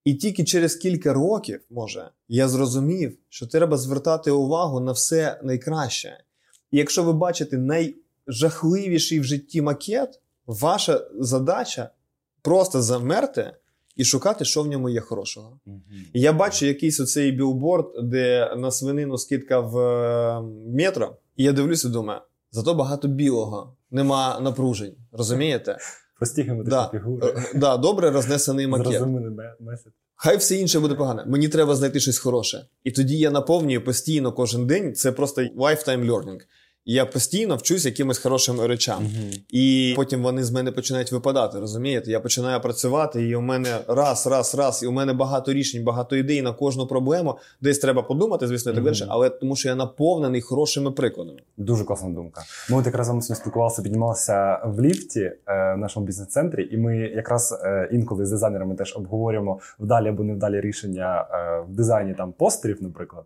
[0.04, 6.24] І тільки через кілька років, може, я зрозумів, що треба звертати увагу на все найкраще.
[6.70, 11.90] І якщо ви бачите найжахливіший в житті макет, ваша задача
[12.42, 13.52] просто замерти
[13.96, 15.60] і шукати, що в ньому є хорошого.
[16.12, 21.52] І я бачу якийсь оцей білборд, де на свинину скидка в е, метро, і я
[21.52, 22.20] дивлюся, думаю,
[22.50, 24.94] зато багато білого, нема напружень.
[25.12, 25.78] Розумієте?
[26.36, 26.88] Геометричні Да.
[26.92, 27.34] фігури.
[27.36, 29.02] Е, Да, добре рознесений макет.
[29.60, 29.92] Меседж.
[30.14, 31.24] Хай все інше буде погано.
[31.26, 32.66] Мені треба знайти щось хороше.
[32.84, 34.94] І тоді я наповнюю постійно кожен день.
[34.94, 36.38] Це просто lifetime learning.
[36.86, 38.98] І я постійно вчусь якимось хорошим речам.
[38.98, 39.42] Угу.
[39.50, 41.60] І потім вони з мене починають випадати.
[41.60, 42.10] Розумієте?
[42.10, 46.16] Я починаю працювати, і у мене раз, раз, раз, і у мене багато рішень, багато
[46.16, 47.38] ідей на кожну проблему.
[47.60, 48.96] Десь треба подумати, звісно, так далі.
[49.08, 51.38] Але тому що я наповнений хорошими прикладами.
[51.56, 52.42] Дуже класна думка.
[52.70, 57.60] Ми от якраз сьогодні спілкувалися, піднімалися в ліфті е, в нашому бізнес-центрі, і ми якраз
[57.64, 62.82] е, інколи з дизайнерами теж обговорюємо вдалі або невдалі рішення е, в дизайні там постерів,
[62.82, 63.24] наприклад.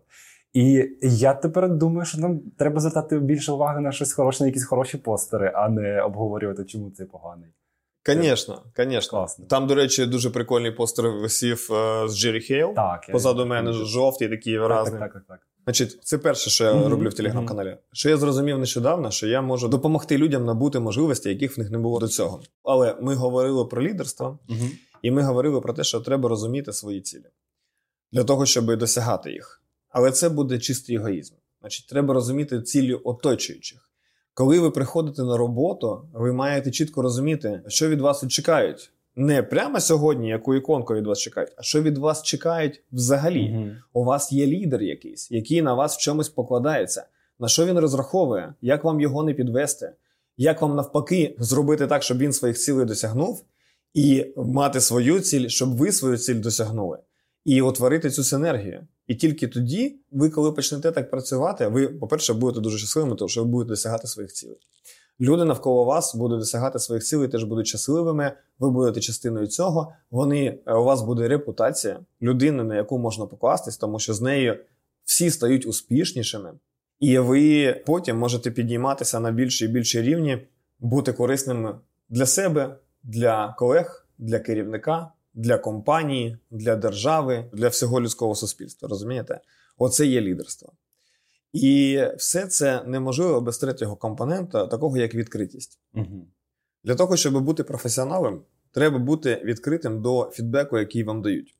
[0.53, 4.65] І я тепер думаю, що нам треба звертати більше уваги на щось хороше, на якісь
[4.65, 7.49] хороші постери, а не обговорювати, чому це поганий.
[8.07, 9.09] Звісно, звісно.
[9.09, 9.45] Класно.
[9.45, 12.73] Там, до речі, дуже прикольний постер висів е, з Джері Хейл.
[12.75, 14.99] Так, я- Позаду мене жовтий, такий так, виразний.
[14.99, 15.39] так, так, так.
[15.63, 17.77] Значить, це перше, що я роблю в телеграм-каналі.
[17.93, 21.77] Що я зрозумів нещодавно, що я можу допомогти людям набути можливості, яких в них не
[21.77, 22.41] було до цього.
[22.63, 24.39] Але ми говорили про лідерство,
[25.01, 27.25] і ми говорили про те, що треба розуміти свої цілі
[28.11, 29.60] для того, щоб досягати їх.
[29.91, 31.35] Але це буде чистий егоїзм.
[31.61, 33.89] Значить, треба розуміти цілі оточуючих.
[34.33, 38.91] Коли ви приходите на роботу, ви маєте чітко розуміти, що від вас чекають.
[39.15, 43.55] Не прямо сьогодні, яку іконку від вас чекають, а що від вас чекають взагалі.
[43.57, 43.69] Угу.
[43.93, 47.05] У вас є лідер якийсь, який на вас в чомусь покладається.
[47.39, 49.93] На що він розраховує, як вам його не підвести,
[50.37, 53.45] як вам навпаки зробити так, щоб він своїх цілей досягнув,
[53.93, 56.97] і мати свою ціль, щоб ви свою ціль досягнули,
[57.45, 58.87] і утворити цю синергію.
[59.07, 63.43] І тільки тоді, ви, коли почнете так працювати, ви, по-перше, будете дуже щасливими, тому що
[63.43, 64.57] ви будете досягати своїх цілей.
[65.19, 68.31] Люди навколо вас будуть досягати своїх цілей, теж будуть щасливими.
[68.59, 69.93] Ви будете частиною цього.
[70.11, 74.57] Вони е, у вас буде репутація людини, на яку можна покластись, тому що з нею
[75.03, 76.53] всі стають успішнішими,
[76.99, 80.47] і ви потім можете підніматися на більші і більші рівні,
[80.79, 81.75] бути корисними
[82.09, 88.89] для себе, для колег, для керівника, для компанії, для держави, для всього людського суспільства.
[88.89, 89.41] Розумієте?
[89.77, 90.73] Оце є лідерство.
[91.53, 95.79] І все це неможливо без третього компонента, такого як відкритість.
[95.93, 96.27] Угу.
[96.83, 101.55] Для того, щоб бути професіоналом, треба бути відкритим до фідбеку, який вам дають,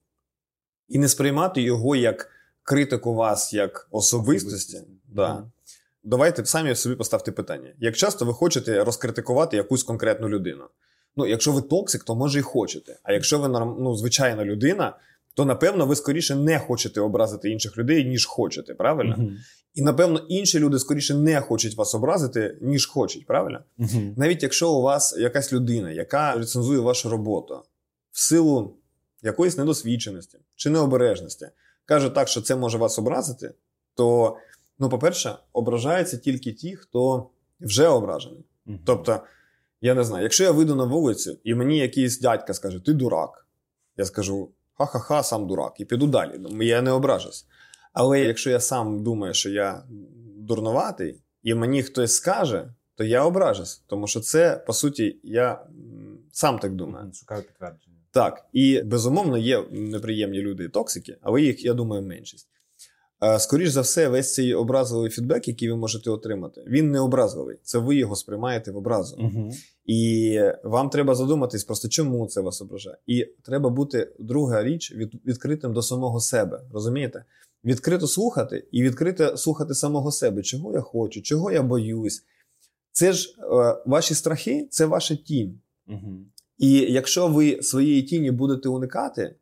[0.88, 2.30] і не сприймати його як
[2.64, 4.82] критику вас, як особистості.
[5.08, 5.52] Да.
[6.04, 10.64] Давайте самі собі поставте питання: як часто ви хочете розкритикувати якусь конкретну людину?
[11.16, 13.00] Ну, якщо ви токсик, то може і хочете.
[13.04, 13.48] А якщо ви
[13.80, 14.96] ну, звичайна людина,
[15.34, 19.16] то напевно ви скоріше не хочете образити інших людей, ніж хочете, правильно?
[19.20, 19.32] Угу.
[19.74, 23.60] І напевно інші люди скоріше не хочуть вас образити, ніж хочуть, правильно?
[23.78, 24.14] Угу.
[24.18, 27.64] Навіть якщо у вас якась людина, яка рецензує вашу роботу
[28.12, 28.76] в силу
[29.22, 31.48] якоїсь недосвідченості чи необережності,
[31.86, 33.54] каже так, що це може вас образити,
[33.96, 34.38] то,
[34.80, 37.30] ну, по-перше, ображаються тільки ті, хто
[37.62, 38.46] вже ображений.
[38.86, 39.20] Тобто,
[39.82, 43.48] я не знаю, якщо я вийду на вулицю і мені якийсь дядька скаже, ти дурак,
[43.98, 46.36] я скажу ха-ха-ха, сам дурак, і піду далі.
[46.40, 47.46] Ну, Я не ображусь.
[47.94, 49.84] Але якщо я сам думаю, що я
[50.38, 53.84] дурноватий, і мені хтось скаже, то я ображусь.
[53.88, 55.66] Тому що це, по суті, я
[56.32, 57.14] сам так думаю.
[57.14, 57.98] Шукаю підтвердження.
[58.12, 62.48] Так, і безумовно є неприємні люди і токсики, але їх, я думаю, меншість.
[63.40, 67.58] Скоріш за все, весь цей образливий фідбек, який ви можете отримати, він не образливий.
[67.64, 69.18] Це ви його сприймаєте в образу.
[69.20, 69.52] Угу.
[69.86, 72.98] І вам треба задуматись просто, чому це вас ображає.
[73.08, 76.62] І треба бути друга річ від, відкритим до самого себе.
[76.74, 77.26] Розумієте?
[77.66, 82.24] Відкрито слухати і відкрито слухати самого себе, чого я хочу, чого я боюсь.
[82.92, 83.44] Це ж е,
[83.86, 85.60] ваші страхи, це ваша тінь.
[85.88, 86.18] Угу.
[86.58, 89.36] І якщо ви своєї тіні будете уникати,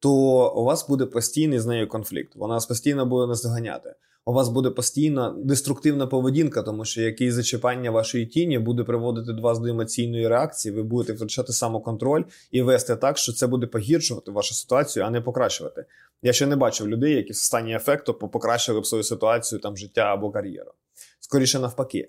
[0.00, 0.10] то
[0.56, 2.32] у вас буде постійний з нею конфлікт.
[2.36, 3.94] Вона вас постійно буде наздоганяти.
[4.24, 9.42] У вас буде постійна деструктивна поведінка, тому що якесь зачіпання вашої тіні буде приводити до
[9.42, 10.74] вас до емоційної реакції.
[10.74, 15.20] Ви будете втрачати самоконтроль і вести так, що це буде погіршувати вашу ситуацію, а не
[15.20, 15.84] покращувати.
[16.22, 20.00] Я ще не бачив людей, які в стані ефекту покращили б свою ситуацію, там життя
[20.00, 20.72] або кар'єру.
[21.20, 22.08] Скоріше навпаки.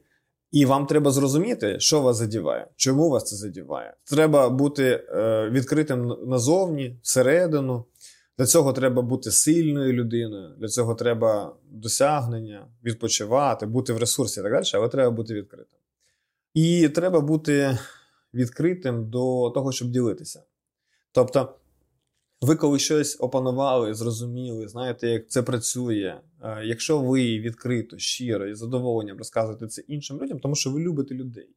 [0.52, 3.93] І вам треба зрозуміти, що вас задіває, чому вас це задіває.
[4.04, 7.86] Треба бути е, відкритим назовні, всередину,
[8.38, 14.43] Для цього треба бути сильною людиною, для цього треба досягнення, відпочивати, бути в ресурсі і
[14.43, 15.80] так далі, але треба бути відкритим.
[16.54, 17.78] І треба бути
[18.34, 20.43] відкритим до того, щоб ділитися.
[21.12, 21.56] Тобто,
[22.42, 26.20] ви коли щось опанували, зрозуміли, знаєте, як це працює.
[26.44, 31.16] Е, якщо ви відкрито, щиро і задоволенням розказуєте це іншим людям, тому що ви любите
[31.16, 31.50] людей,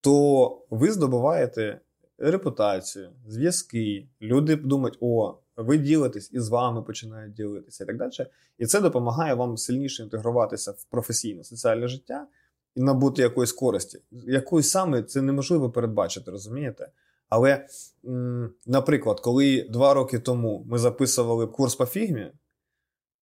[0.00, 1.80] то ви здобуваєте
[2.18, 4.08] репутацію, зв'язки.
[4.22, 8.28] Люди думають, о, ви ділитесь і з вами починають ділитися і так далі.
[8.58, 12.26] І це допомагає вам сильніше інтегруватися в професійне соціальне життя
[12.74, 13.98] і набути якоїсь користі.
[14.10, 16.88] Якоїсь саме це неможливо передбачити, розумієте?
[17.28, 17.66] Але,
[18.66, 22.32] наприклад, коли два роки тому ми записували курс по фігмі,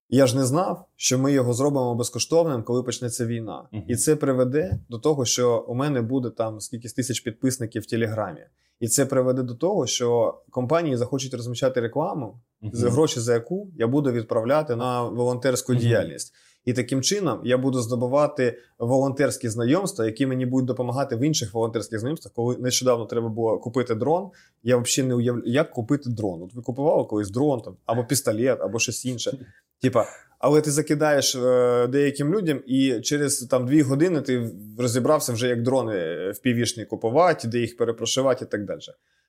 [0.09, 3.67] я ж не знав, що ми його зробимо безкоштовним, коли почнеться війна.
[3.73, 3.83] Uh-huh.
[3.87, 8.41] І це приведе до того, що у мене буде там скільки тисяч підписників в Телеграмі.
[8.79, 12.69] І це приведе до того, що компанії захочуть розміщати рекламу, uh-huh.
[12.73, 15.79] за гроші за яку я буду відправляти на волонтерську uh-huh.
[15.79, 16.33] діяльність.
[16.67, 21.99] І таким чином я буду здобувати волонтерські знайомства, які мені будуть допомагати в інших волонтерських
[21.99, 22.33] знайомствах.
[22.33, 24.29] Коли нещодавно треба було купити дрон,
[24.63, 26.41] я взагалі не уявляю, як купити дрон.
[26.41, 29.37] От ви купували колись дрон там або пістолет, або щось інше.
[29.81, 30.05] Типа,
[30.39, 35.63] але ти закидаєш е, деяким людям, і через там дві години ти розібрався вже як
[35.63, 35.93] дрони
[36.31, 38.79] в півішні купувати, де їх перепрошивати і так далі.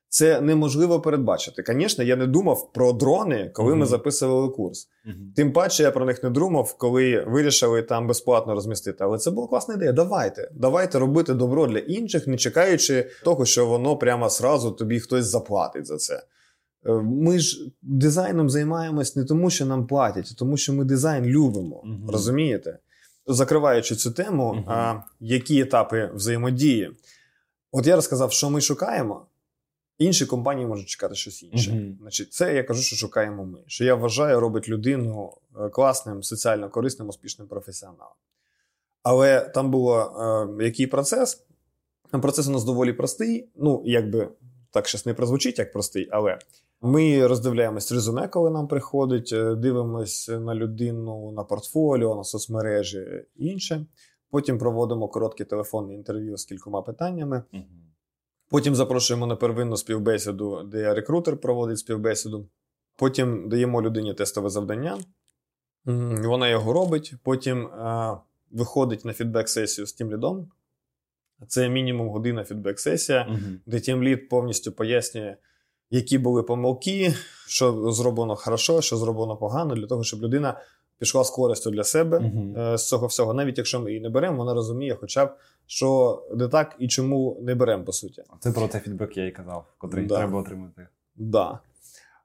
[0.09, 1.65] Це неможливо передбачити.
[1.67, 3.77] Звісно, я не думав про дрони, коли mm-hmm.
[3.77, 4.89] ми записували курс.
[5.07, 5.35] Mm-hmm.
[5.37, 9.05] Тим паче я про них не думав, коли вирішили там безплатно розмістити.
[9.05, 9.93] Але це була класна ідея.
[9.93, 15.27] Давайте, давайте робити добро для інших, не чекаючи того, що воно прямо сразу тобі хтось
[15.27, 16.23] заплатить за це.
[16.87, 21.25] Е, ми ж дизайном займаємось не тому, що нам платять, а тому, що ми дизайн
[21.25, 21.85] любимо.
[21.87, 22.11] Mm-hmm.
[22.13, 22.79] Розумієте?
[23.27, 26.91] Закриваючи цю тему, а, які етапи взаємодії?
[27.73, 29.27] От я розказав, що ми шукаємо.
[29.99, 31.71] Інші компанії можуть чекати щось інше.
[31.71, 31.99] Uh-huh.
[32.01, 33.59] Значить, це я кажу, що шукаємо ми.
[33.67, 38.15] Що я вважаю, робить людину е, класним, соціально корисним, успішним професіоналом.
[39.03, 41.45] Але там був е, який процес?
[42.11, 43.49] Процес у нас доволі простий.
[43.57, 44.29] Ну, якби
[44.71, 46.39] так щось не прозвучить, як простий, але
[46.81, 53.47] ми роздивляємось резюме, коли нам приходить, е, дивимось на людину, на портфоліо, на соцмережі і
[53.47, 53.87] інше.
[54.31, 57.43] Потім проводимо коротке телефонне інтерв'ю з кількома питаннями.
[57.53, 57.88] Uh-huh.
[58.51, 62.49] Потім запрошуємо на первинну співбесіду, де рекрутер проводить співбесіду.
[62.97, 64.99] Потім даємо людині тестове завдання,
[66.25, 67.15] вона його робить.
[67.23, 68.17] Потім а,
[68.51, 70.51] виходить на фідбек-сесію з тим лідом.
[71.49, 75.37] Це мінімум година фідбек-сесія, uh де тім лід повністю пояснює,
[75.91, 77.15] які були помилки,
[77.47, 80.61] що зроблено хорошо, що зроблено погано, для того, щоб людина
[80.99, 83.35] пішла з користю для себе uh з цього всього.
[83.35, 85.31] Навіть якщо ми її не беремо, вона розуміє, хоча б
[85.67, 88.23] що не так і чому не беремо, по суті.
[88.41, 90.17] Це про цей фідбек я і казав, котрий да.
[90.17, 90.87] треба отримати.
[91.17, 91.59] Да.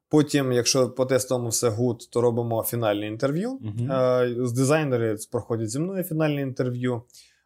[0.10, 3.60] Потім, якщо по тестовому все good, то робимо фінальне інтерв'ю.
[3.60, 4.46] Uh-huh.
[4.46, 7.02] З дизайнери проходять зі мною фінальне інтерв'ю.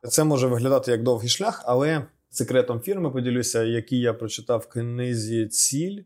[0.09, 5.47] Це може виглядати як довгий шлях, але секретом фірми поділюся, який я прочитав в книзі
[5.47, 6.01] Ціль.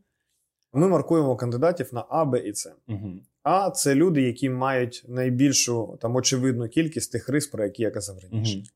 [0.73, 2.73] Ми маркуємо кандидатів на А, Б і С.
[2.87, 3.19] Uh-huh.
[3.43, 8.15] А це люди, які мають найбільшу там очевидну кількість тих рис, про які я казав
[8.23, 8.57] раніше.
[8.57, 8.71] Uh-huh.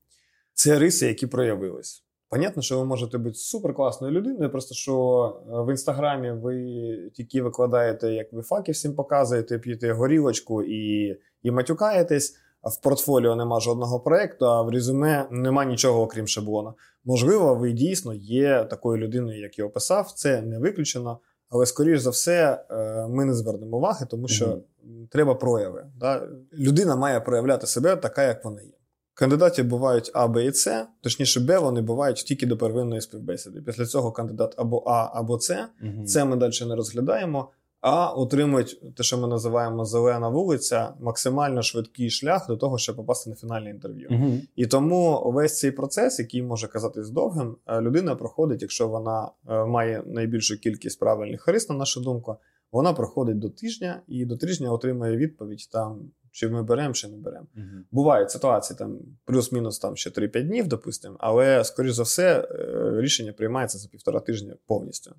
[0.53, 2.05] Це риси, які проявились.
[2.29, 4.93] Понятно, що ви можете бути суперкласною людиною, просто що
[5.47, 11.51] е, в інстаграмі ви тільки викладаєте, як ви факи всім показуєте, п'єте горілочку і і
[11.51, 16.73] матюкаєтесь, а в портфоліо нема жодного проєкту, а в резюме нема нічого, окрім шаблона.
[17.05, 21.19] Можливо, ви дійсно є такою людиною, як я описав, це не виключено,
[21.55, 24.61] але, скоріш за все, е, ми не звернемо уваги, тому що mm
[25.09, 25.85] треба прояви.
[25.99, 26.27] Да?
[26.53, 28.71] Людина має проявляти себе така, як вона є.
[29.13, 33.61] Кандидатів бувають А, Б і С, точніше, Б вони бувають тільки до первинної співбесіди.
[33.61, 35.67] Після цього кандидат або А, або С.
[35.83, 36.05] Угу.
[36.05, 37.49] Це ми далі не розглядаємо,
[37.85, 43.29] а отримують те, що ми називаємо зелена вулиця, максимально швидкий шлях до того, щоб попасти
[43.29, 44.07] на фінальне інтерв'ю.
[44.11, 44.37] Угу.
[44.55, 49.65] І тому весь цей процес, який може казатись довгим, е, людина проходить, якщо вона е,
[49.65, 52.35] має найбільшу кількість правильних харизм, на нашу думку,
[52.71, 57.17] вона проходить до тижня і до тижня отримує відповідь там чи ми беремо, чи не
[57.17, 57.47] беремо.
[57.55, 57.65] Угу.
[57.91, 63.33] Бувають ситуації там плюс-мінус там ще 3-5 днів, допустимо, але, скоріш за все, е, рішення
[63.33, 65.15] приймається за півтора тижня повністю.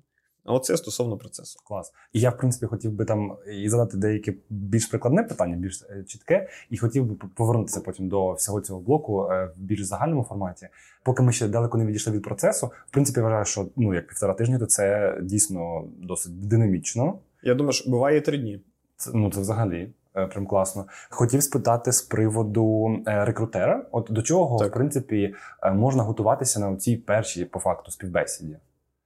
[0.47, 1.59] Оце стосовно процесу.
[1.63, 1.93] Клас.
[2.13, 6.03] І я, в принципі, хотів би там і задати деяке більш прикладне питання, більш е,
[6.03, 10.67] чітке, і хотів би повернутися потім до всього цього блоку е, в більш загальному форматі.
[11.03, 14.33] Поки ми ще далеко не відійшли від процесу, в принципі, вважаю, що ну як півтора
[14.33, 17.19] тижня, то це дійсно досить динамічно.
[17.43, 18.61] Я думаю, що буває три дні.
[18.97, 19.89] Це, Ну це взагалі.
[20.15, 20.85] Е, прям класно.
[21.09, 23.85] Хотів спитати з приводу рекрутера.
[23.91, 24.71] От до чого, так.
[24.71, 25.35] в принципі,
[25.73, 28.57] можна готуватися на цій першій по факту співбесіді?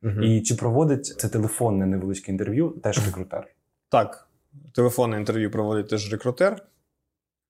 [0.04, 0.22] Угу.
[0.22, 3.48] І чи проводить це телефонне невеличке інтерв'ю теж рекрутер?
[3.90, 4.28] Так.
[4.74, 6.66] телефонне інтерв'ю проводить теж рекрутер.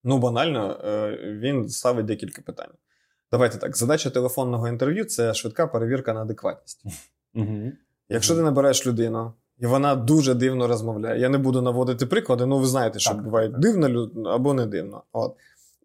[0.04, 2.72] Ну, банально, е, він ставить декілька питань.
[3.32, 6.86] Давайте так: задача телефонного інтерв'ю це швидка перевірка на адекватність.
[7.34, 7.72] Угу.
[8.10, 12.60] Якщо ти набереш людину, і вона дуже дивно розмовляє, я не буду наводити приклади, ну
[12.60, 13.60] ви знаєте, що Так, буває так.
[13.60, 15.04] дивно або не дивно.
[15.12, 15.36] От.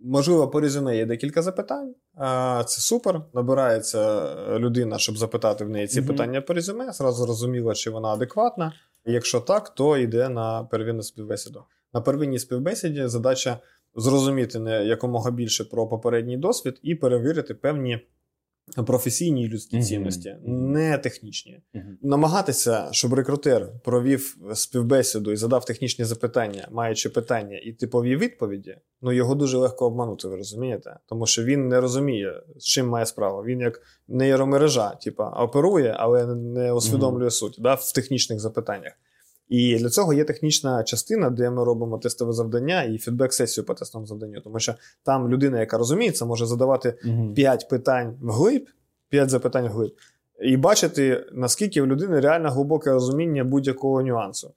[0.07, 1.95] Можливо, по резюме є декілька запитань.
[2.15, 3.23] А, Це супер.
[3.35, 6.09] Набирається людина, щоб запитати в неї ці Мгм.
[6.09, 6.93] питання по резюме.
[6.93, 8.73] Зразу зрозуміло, чи вона адекватна.
[9.05, 11.63] Якщо так, то йде на первинну співбесіду.
[11.95, 13.59] На первинній співбесіді задача
[13.97, 18.01] зрозуміти якомога більше про попередній досвід і перевірити певні
[18.87, 21.61] професійні людські цінності, не технічні.
[22.03, 29.13] Намагатися, щоб рекрутер провів співбесіду і задав технічні запитання, маючи питання і типові відповіді, ну
[29.13, 30.97] його дуже легко обманути, ви розумієте?
[31.07, 33.45] Тому що він не розуміє, з чим має справу.
[33.45, 38.93] Він як нейромережа, типа оперує, але не усвідомлює суть да, в технічних запитаннях.
[39.49, 44.07] І для цього є технічна частина, де ми робимо тестове завдання і фідбек-сесію по тестовому
[44.07, 44.41] завданню.
[44.41, 47.35] Тому що там людина, яка розуміється, може задавати Угу.
[47.35, 48.67] 5 питань вглиб,
[49.09, 49.95] 5 запитань вглиб,
[50.41, 54.55] і бачити, наскільки в людини реально глибоке розуміння будь-якого нюансу.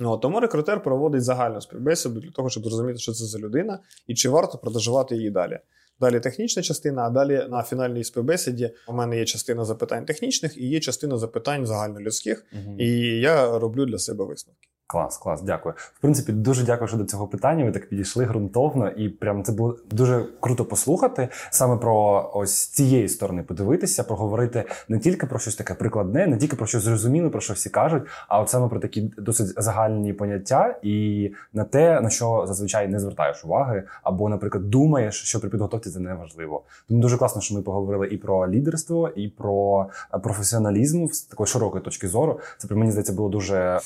[0.00, 4.14] Ну, тому рекрутер проводить загальну співбесіду для того, щоб зрозуміти, що це за людина і
[4.14, 5.58] чи варто продовжувати її далі.
[6.00, 10.68] Далі технічна частина, а далі на фінальній співбесіді у мене є частина запитань технічних і
[10.68, 12.76] є частина запитань загальнолюдських, Угу.
[12.78, 12.88] і
[13.20, 14.68] я роблю для себе висновки.
[14.86, 15.74] Клас, клас, дякую.
[15.76, 17.64] В принципі, дуже дякую, що до цього питання.
[17.64, 23.08] Ви так підійшли ґрунтовно, і прям це було дуже круто послухати саме про ось цієї
[23.08, 27.40] сторони подивитися, проговорити не тільки про щось таке прикладне, не тільки про щось зрозуміле, про
[27.40, 32.10] що всі кажуть, а от саме про такі досить загальні поняття і на те, на
[32.10, 36.62] що зазвичай не звертаєш уваги, або, наприклад, думаєш, що при підготовці це не важливо.
[36.88, 39.86] Тому дуже класно, що ми поговорили і про лідерство, і про
[40.22, 42.40] професіоналізм з такої широкої точки зору.
[42.58, 43.80] Це при мені здається було дуже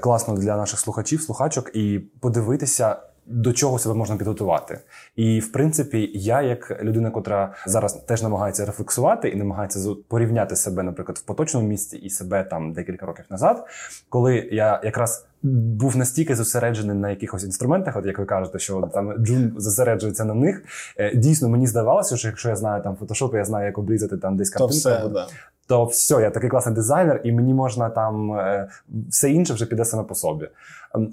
[0.00, 2.96] класно для наших слухачів, слухачок, і подивитися.
[3.26, 4.78] До чого себе можна підготувати,
[5.16, 10.82] і в принципі, я, як людина, котра зараз теж намагається рефлексувати і намагається порівняти себе,
[10.82, 13.66] наприклад, в поточному місці і себе там декілька років назад,
[14.08, 19.14] коли я якраз був настільки зосереджений на якихось інструментах, от як ви кажете, що там
[19.18, 20.62] Джун зосереджується на них.
[20.96, 24.36] е, Дійсно, мені здавалося, що якщо я знаю там фотошоп, я знаю, як обрізати там
[24.36, 25.26] десь То все, да.
[25.70, 28.68] То все, я такий класний дизайнер, і мені можна там е,
[29.08, 30.48] все інше вже піде саме по собі.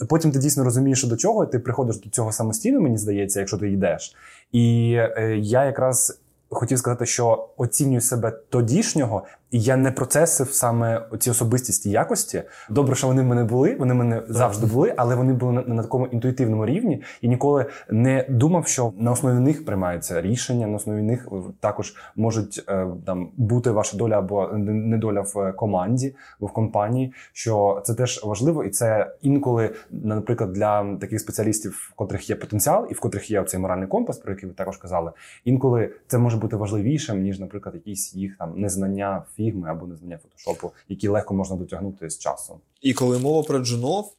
[0.10, 3.58] Потім ти дійсно розумієш, що до чого ти приходиш до цього самостійно, мені здається, якщо
[3.58, 4.16] ти йдеш.
[4.52, 4.90] І
[5.38, 11.90] я якраз хотів сказати, що оцінюю себе тодішнього, і я не процесив саме ці особистісті
[11.90, 12.44] якості.
[12.70, 15.62] Добре, що вони в мене були, вони в мене завжди були, але вони були на,
[15.62, 20.76] на такому інтуїтивному рівні, і ніколи не думав, що на основі них приймаються рішення, на
[20.76, 26.48] основі них е, також можуть е, там бути ваша доля або недоля в команді або
[26.48, 27.14] в компанії.
[27.34, 32.88] Що це теж важливо, і це інколи, наприклад, для таких спеціалістів, в котрих є потенціал,
[32.92, 35.12] і в котрих є цей моральний компас, про який ви також казали.
[35.46, 40.72] Інколи це може бути важливішим ніж, наприклад, якісь їх там незнання Figma або незнання фотошопу,
[40.90, 42.58] які легко можна дотягнути з часом.
[42.82, 44.14] І коли мова про джунов,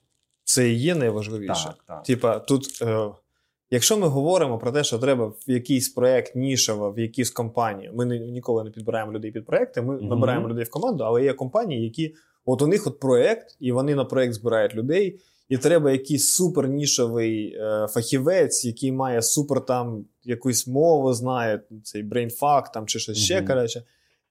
[0.44, 1.64] це і є найважливіше.
[1.64, 2.02] Так, так.
[2.02, 3.08] Типа, тут, е,
[3.70, 8.04] якщо ми говоримо про те, що треба в якийсь проект нішево, в якійсь компанії, ми
[8.04, 10.08] не, ніколи не підбираємо людей під проекти, ми Мгм.
[10.08, 12.14] набираємо людей в команду, але є компанії, які
[12.44, 15.20] от у них от проект, і вони на проект збирають людей.
[15.48, 22.02] І треба якийсь супер нішовий е, фахівець, який має супер там якусь мову, знає цей
[22.02, 23.46] Brainfuck там чи щось ще Мгм.
[23.46, 23.82] коротше.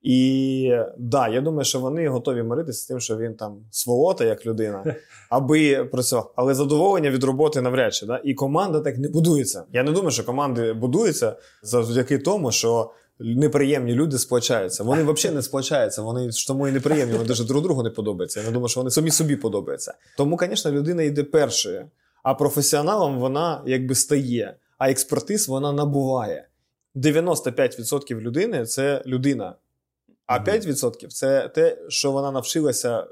[0.01, 4.45] І да, я думаю, що вони готові миритися з тим, що він там сволота як
[4.45, 4.95] людина,
[5.29, 6.33] аби працював.
[6.35, 8.05] Але задоволення від роботи навряд чи.
[8.05, 8.21] Да?
[8.23, 9.63] І команда так не будується.
[9.73, 14.83] Я не думаю, що команди будуються завдяки тому, що неприємні люди сплачаються.
[14.83, 16.01] Вони взагалі не сплачаються.
[16.01, 18.39] Вони ж тому і неприємні, вони навіть друг другу не подобаються.
[18.39, 19.93] Я не думаю, що вони самі собі подобаються.
[20.17, 21.85] Тому, звісно, людина йде першою,
[22.23, 26.47] а професіоналом вона якби стає, а експертиз вона набуває.
[26.95, 29.55] 95% людини це людина.
[30.27, 30.45] А Мгм.
[30.45, 33.05] 5% це те, що вона навчилася е,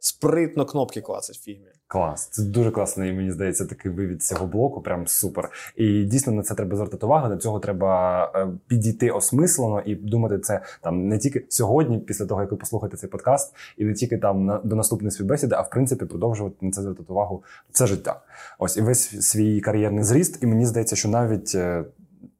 [0.00, 1.66] спритно кнопки клацати в фігмі.
[1.86, 4.82] Клас, це дуже класний, мені здається, такий вивід цього блоку.
[4.82, 5.50] Прям супер.
[5.76, 7.28] І дійсно на це треба звертати увагу.
[7.28, 12.40] До цього треба е, підійти осмислено і думати це там не тільки сьогодні, після того
[12.40, 15.70] як ви послухаєте цей подкаст, і не тільки там на до наступної співбесіди, а в
[15.70, 18.20] принципі продовжувати на це звертати увагу все життя.
[18.58, 20.42] Ось і весь свій кар'єрний зріст.
[20.42, 21.84] І мені здається, що навіть е,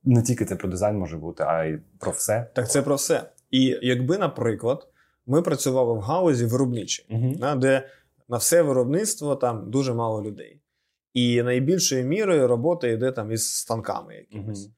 [0.05, 2.47] не тільки це про дизайн може бути, а й про все.
[2.55, 3.23] Так це про все.
[3.55, 4.89] І якби, наприклад,
[5.27, 7.07] ми працювали в гаузі виробничій,
[7.39, 7.89] да, де
[8.29, 10.61] на все виробництво там дуже мало людей.
[11.13, 14.71] І найбільшою мірою робота йде там із станками якимись.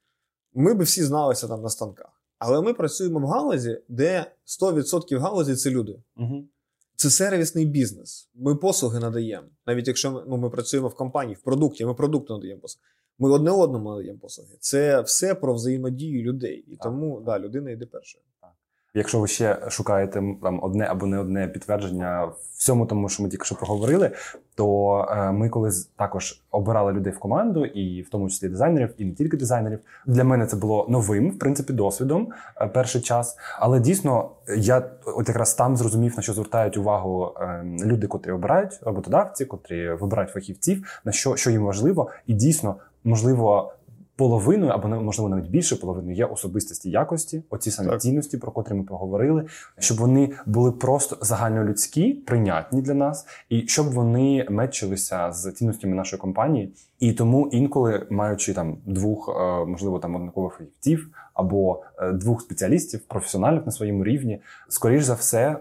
[0.55, 2.23] Ми би всі зналися там на станках.
[2.39, 6.03] Але ми працюємо в галузі, де 100% галузі це люди.
[6.17, 6.45] Угу.
[6.97, 8.31] Це сервісний бізнес.
[8.35, 9.49] Ми послуги надаємо.
[9.67, 12.87] Навіть якщо ми, ну, ми працюємо в компанії, в продукті, ми продукти надаємо послуги.
[13.19, 14.51] Ми одне одному надаємо послуги.
[14.61, 16.65] Це все про взаємодію людей.
[16.69, 16.83] І Так.
[16.83, 18.25] тому да, людина йде першою.
[18.97, 22.29] Якщо ви ще шукаєте там одне або не одне підтвердження
[22.59, 24.11] всьому тому, що ми тільки що проговорили,
[24.55, 29.05] то е, ми коли також обирали людей в команду, і в тому числі дизайнерів, і
[29.05, 29.79] не тільки дизайнерів.
[30.07, 32.29] Для мене це було новим, в принципі, досвідом
[32.61, 33.39] е, перший час.
[33.59, 38.79] Але дійсно, я от якраз там зрозумів, на що звертають увагу е, люди, котрі обирають
[38.83, 43.73] роботодавці, котрі вибирають фахівців, на що, що їм важливо, і дійсно можливо.
[44.17, 48.01] Половиною або можливо навіть більше половиною є особистості якості, оці самі Так.
[48.01, 49.45] цінності, про котрі ми поговорили,
[49.79, 56.21] щоб вони були просто загальнолюдські, прийнятні для нас, і щоб вони мечилися з цінностями нашої
[56.21, 56.73] компанії.
[57.01, 63.01] І тому інколи, маючи там двох, е, можливо, там однакових фахівців або е, двох спеціалістів,
[63.01, 65.57] професіоналів на своєму рівні, скоріш за все,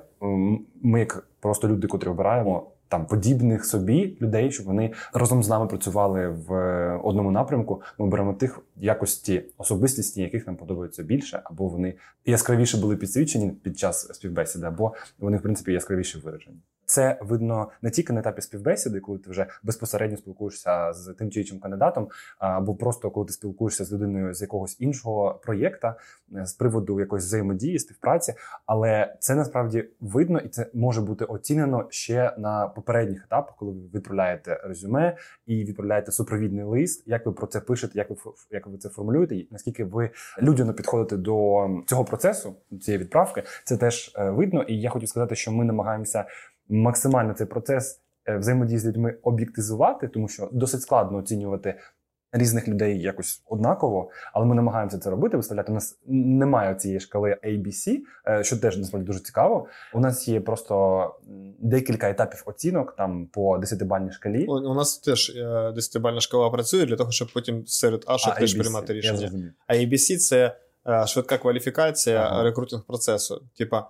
[0.81, 2.63] ми, як просто люди, котрі обираємо.
[2.87, 7.81] Там подібних собі людей, щоб вони разом з нами працювали в е, одному напрямку.
[7.99, 11.93] Ми беремо тих якості особистісні, яких нам подобається більше, або вони
[12.25, 16.57] яскравіше були підсвічені під час співбесіди, або вони, в принципі, яскравіше виражені.
[16.85, 21.39] Це видно не тільки на етапі співбесіди, коли ти вже безпосередньо спілкуєшся з тим чи
[21.39, 22.07] іншим кандидатом,
[22.39, 25.95] або просто коли ти спілкуєшся з людиною з якогось іншого проєкта
[26.35, 28.33] е, з приводу якоїсь взаємодії, співпраці.
[28.65, 33.79] Але це насправді видно і це може бути оцінено ще на попередніх етапах, коли ви
[33.93, 37.03] відправляєте резюме і відправляєте супровідний лист.
[37.07, 38.15] Як ви про це пишете, як ви
[38.51, 40.09] як ви це формулюєте, і наскільки ви
[40.41, 44.63] людяно підходите до цього процесу, цієї відправки, це теж е, видно.
[44.63, 46.25] І я хотів сказати, що ми намагаємося
[46.69, 51.75] максимально цей процес е, взаємодії з людьми об'єктизувати, тому що досить складно оцінювати.
[52.31, 55.37] Різних людей якось однаково, але ми намагаємося це робити.
[55.37, 57.97] Виставляти у нас немає цієї шкали ABC,
[58.27, 59.67] е, що теж насправді дуже цікаво.
[59.93, 61.15] У нас є просто
[61.59, 64.45] декілька етапів оцінок там по 10-бальній шкалі.
[64.45, 68.53] У, у нас теж е, десятибальна шкала працює для того, щоб потім серед ашок теж
[68.55, 69.53] приймати рішення.
[69.67, 70.55] А ABC– це
[71.07, 72.43] швидка кваліфікація Ага.
[72.43, 73.41] рекрутинг процесу.
[73.57, 73.87] Типа,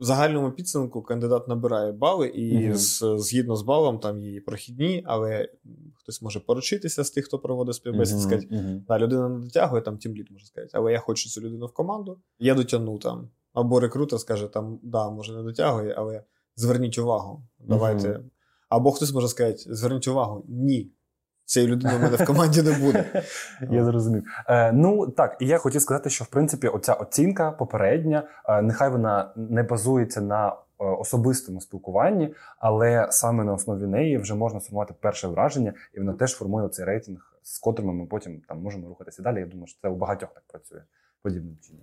[0.00, 2.74] в загальному підсумку кандидат набирає бали, і Мгм.
[2.76, 5.48] з, згідно з балом там є прохідні, але
[5.94, 8.48] хтось може поручитися з тих, хто проводить співбесід, Мгм, сказати,
[8.88, 11.72] да, людина не дотягує, там тім лід може сказати, але я хочу цю людину в
[11.72, 13.28] команду, я дотягну там.
[13.52, 16.24] Або рекрутер скаже, там, да, може не дотягує, але
[16.56, 17.46] зверніть увагу.
[17.58, 18.20] Давайте.
[18.68, 20.92] Або хтось може сказати: зверніть увагу, ні.
[21.44, 23.22] Цієї людини в мене в команді не буде.
[23.70, 24.24] Я зрозумів.
[24.48, 28.90] Е, ну так, і я хотів сказати, що в принципі оця оцінка попередня, е, нехай
[28.90, 34.94] вона не базується на е, особистому спілкуванні, але саме на основі неї вже можна сформувати
[35.00, 39.22] перше враження, і вона теж формує цей рейтинг, з котрими ми потім там можемо рухатися
[39.22, 39.40] далі.
[39.40, 40.82] Я думаю, що це у багатьох так працює
[41.22, 41.82] подібним чином.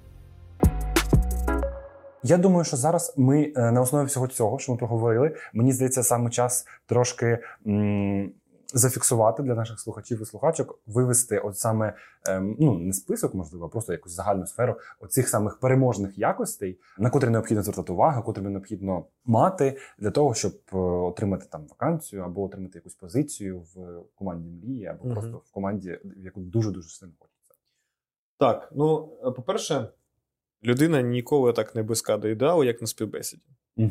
[2.23, 6.03] Я думаю, що зараз ми е, на основі всього цього, що ми проговорили, мені здається,
[6.03, 8.31] саме час трошки м-
[8.73, 11.93] зафіксувати для наших слухачів і слухачок, вивести от саме
[12.27, 17.09] ем, ну не список, можливо, а просто якусь загальну сферу оцих самих переможних якостей, на
[17.09, 22.43] котрі необхідно звертати увагу, котрі необхідно мати для того, щоб е, отримати там вакансію або
[22.43, 25.13] отримати якусь позицію в команді мрії, або Мгм.
[25.13, 27.53] просто в команді, в яку дуже дуже сильно хочеться.
[28.39, 29.89] Так, ну, е, по-перше,
[30.63, 33.43] людина ніколи так не близька до ідеалу, як на співбесіді.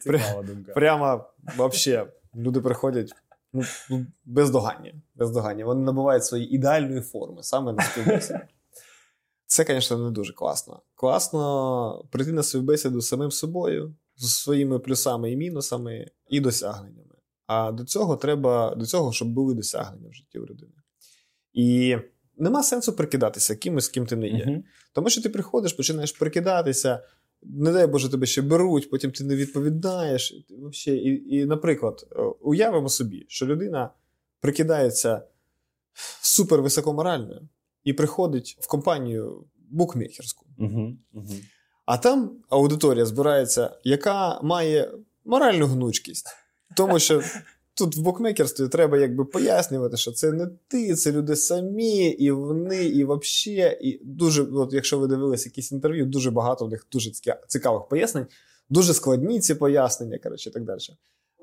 [0.00, 0.72] Цікава думка.
[0.72, 1.24] Прямо
[1.56, 2.06] вообще
[2.36, 3.12] люди приходять
[3.52, 4.94] ну, ну, бездоганні.
[5.14, 5.64] бездоганні.
[5.64, 8.38] Вони набувають свої ідеальної форми саме на співбесіді.
[9.46, 10.82] Це, звісно, не дуже класно.
[10.94, 17.14] Класно прийти на співбесіду з самим собою, з своїми плюсами і мінусами, і досягненнями.
[17.46, 20.72] А до цього треба, до цього, щоб були досягнення в житті у людини.
[21.52, 21.96] І
[22.40, 24.46] нема сенсу прикидатися кимось, ким ти не є.
[24.46, 24.64] Мгм.
[24.92, 27.02] Тому що ти приходиш, починаєш прикидатися,
[27.42, 30.32] не дай Боже, тебе ще беруть, потім ти не відповідаєш.
[30.86, 33.90] І, і, і, наприклад, е, уявимо собі, що людина
[34.40, 35.22] прикидається
[36.22, 37.48] супер високоморальною
[37.84, 40.46] і приходить в компанію букмекерську.
[40.58, 40.98] Мгм.
[41.86, 44.90] А там аудиторія збирається, яка має
[45.24, 46.28] моральну гнучкість.
[46.76, 47.22] Тому що
[47.74, 52.84] тут в букмекерстві треба якби пояснювати, що це не ти, це люди самі, і вони,
[52.84, 53.78] і взагалі.
[53.80, 57.88] І дуже, от якщо ви дивились якісь інтерв'ю, дуже багато в них дуже ціка- цікавих
[57.88, 58.26] пояснень.
[58.70, 60.78] Дуже складні ці пояснення, коротше, і так далі.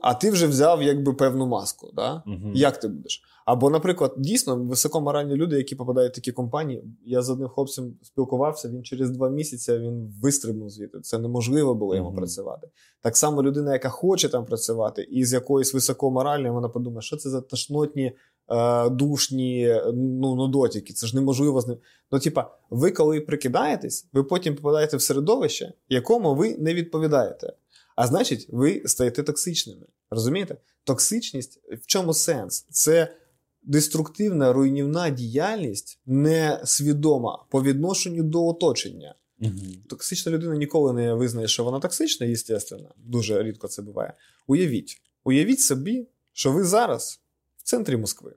[0.02, 1.91] А ти вже взяв якби певну маску.
[1.95, 2.24] Да?
[2.26, 2.52] Мгм.
[2.56, 3.22] Як ти будеш?
[3.45, 6.84] Або, наприклад, дійсно високоморальні люди, які попадають в такі компанії.
[7.06, 11.00] Я з одним хлопцем спілкувався, він через два місяці він вистрибнув звідти.
[11.00, 12.18] Це неможливо було йому Мгм.
[12.18, 12.68] працювати.
[13.02, 17.30] Так само людина, яка хоче там працювати, і з якоюсь високоморальною, вона подумає, що це
[17.30, 18.12] за тошнотні,
[18.50, 20.93] е, душні ну, нудотики.
[20.93, 21.78] Це ж неможливо з ним.
[22.12, 27.54] Ну, типа, ви коли прикидаєтесь, ви потім попадаєте в середовище, якому ви не відповідаєте.
[27.98, 29.86] А значить, ви стаєте токсичними.
[30.10, 30.58] Розумієте?
[30.84, 32.66] Токсичність в чому сенс?
[32.70, 33.16] Це
[33.64, 39.16] деструктивна руйнівна діяльність несвідома по відношенню до оточення.
[39.39, 39.84] Мгм.
[39.89, 42.93] Токсична людина ніколи не визнає, що вона токсична, звісно.
[42.98, 44.14] Дуже рідко це буває.
[44.48, 47.22] Уявіть, уявіть собі, що ви зараз
[47.58, 48.36] в центрі Москви.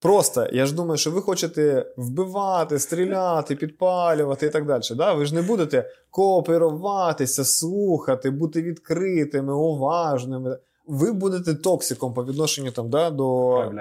[0.00, 4.82] Просто я ж думаю, що ви хочете вбивати, стріляти, підпалювати і так далі.
[4.96, 5.12] Да?
[5.12, 10.58] Ви ж не будете кооперуватися, слухати, бути відкритими, уважними.
[10.86, 13.72] Ви будете токсиком по відношенню там, да, до,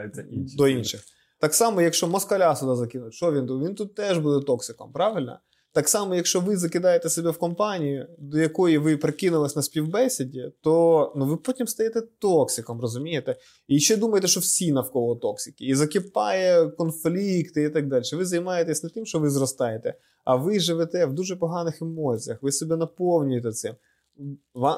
[0.58, 1.02] до інших.
[1.40, 3.64] Так само, якщо москаля сюди закинуть, що він тут?
[3.64, 5.40] Він тут теж буде токсиком, правильно?
[5.76, 11.14] Так само, якщо ви закидаєте себе в компанію, до якої ви прикинулись на співбесіді, то
[11.16, 13.36] ну, ви потім стаєте токсиком, розумієте?
[13.68, 15.66] І ще думаєте, що всі навколо токсики.
[15.66, 18.04] І закипає конфлікти і так далі.
[18.14, 19.94] Ви займаєтесь не тим, що ви зростаєте,
[20.26, 23.76] а ви живете в дуже поганих емоціях, ви себе наповнюєте цим.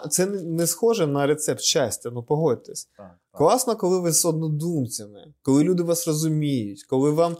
[0.09, 2.89] Це не- не схоже на рецепт щастя, ну погодьтесь.
[2.97, 3.37] Так, так.
[3.37, 7.37] Класно, коли ви з однодумцями, коли люди вас розуміють, коли вам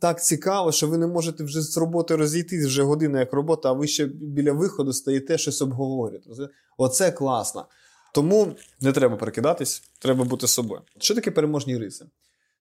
[0.00, 3.72] так цікаво, що ви не можете вже з роботи розійтись вже година як робота, а
[3.72, 6.30] ви ще біля виходу стоїте щось обговорюєте.
[6.78, 7.66] Оце класно.
[8.14, 10.82] Тому не треба перекидатись, треба бути собою.
[10.98, 12.06] Що таке переможні риси?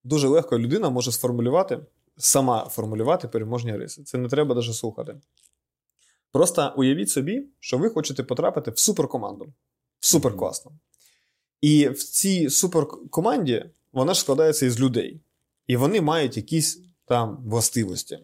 [0.04, 1.80] Дуже легко людина може сформулювати,
[2.18, 4.04] сама формулювати переможні риси.
[4.04, 5.16] Це не треба навіть слухати.
[6.32, 9.54] Просто уявіть собі, що ви хочете потрапити в суперкоманду.
[10.00, 10.72] В суперкласно.
[11.62, 15.22] І в цій суперкоманді вона ж складається із людей.
[15.68, 18.20] І вони мають якісь там властивості.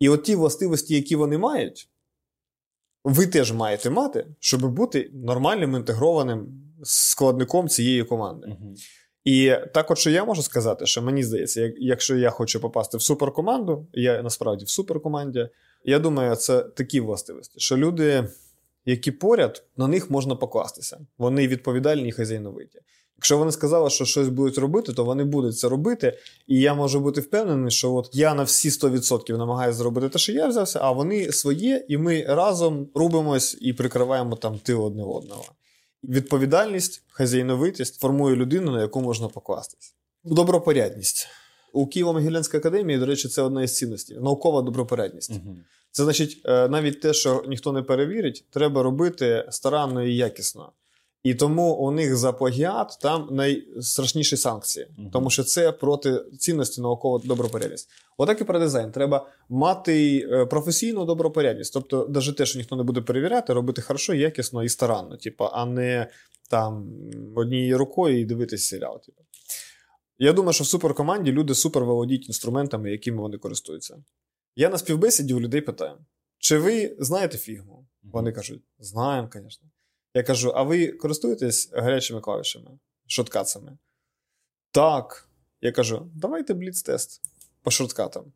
[0.00, 1.88] І от ті властивості, які вони мають,
[3.04, 8.56] ви теж маєте мати, щоб бути нормальним інтегрованим складником цієї команди.
[9.24, 13.86] І також що я можу сказати, що мені здається, якщо я хочу попасти в суперкоманду,
[13.92, 15.48] я насправді в суперкоманді,
[15.84, 18.28] я думаю, це такі властивості, що люди,
[18.84, 20.98] які поряд, на них можна покластися.
[21.18, 22.80] Вони відповідальні і хазяйновиті.
[23.18, 26.18] Якщо вони сказали, що щось будуть робити, то вони будуть це робити.
[26.46, 30.32] І я можу бути впевнений, що от я на всі 100% намагаюся зробити те, що
[30.32, 35.44] я взявся, а вони своє, і ми разом рубимось і прикриваємо там тил одне одного.
[36.04, 39.94] Відповідальність, хазяйновитість формує людину, на яку можна покластись.
[40.24, 41.28] Добропорядність.
[41.72, 45.30] У Києво-Могилянській академії, до речі, це одна із цінностей наукова добропорядність.
[45.30, 45.64] Мгм.
[45.90, 50.72] Це значить, е, навіть те, що ніхто не перевірить, треба робити старанно і якісно.
[51.22, 55.10] І тому у них за плагіат там найстрашніші санкції, Мгм.
[55.10, 57.88] тому що це проти цінності наукова добропорядність.
[58.18, 58.92] Отак і про дизайн.
[58.92, 61.72] Треба мати е, професійну добропорядність.
[61.72, 65.66] Тобто, навіть те, що ніхто не буде перевіряти, робити хорошо, якісно і старанно, типу, а
[65.66, 66.10] не
[66.50, 66.90] там
[67.36, 69.02] однією рукою і дивитись серіал.
[69.02, 69.22] Типу.
[70.18, 73.96] Я думаю, що в суперкоманді люди супер володіють інструментами, якими вони користуються.
[74.56, 75.98] Я на співбесіді у людей питаю:
[76.38, 77.86] чи ви знаєте фігму?
[78.02, 79.68] Вони кажуть, знаємо, звісно.
[80.16, 82.70] Я кажу: а ви користуєтесь гарячими клавішами,
[83.06, 83.78] шоткацами?
[84.70, 85.28] Так.
[85.60, 87.20] Я кажу, давайте бліц-тест
[87.62, 88.32] по шорткатам.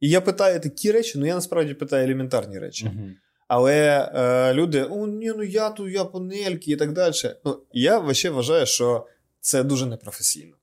[0.00, 2.84] І я питаю такі речі, ну я насправді питаю елементарні речі.
[2.86, 3.16] Мгм.
[3.48, 7.14] Але е, люди, о, ні, ну я тут, я панельки і так далі.
[7.44, 9.06] Ну, я вообще вважаю, що
[9.40, 10.56] це дуже непрофесійно.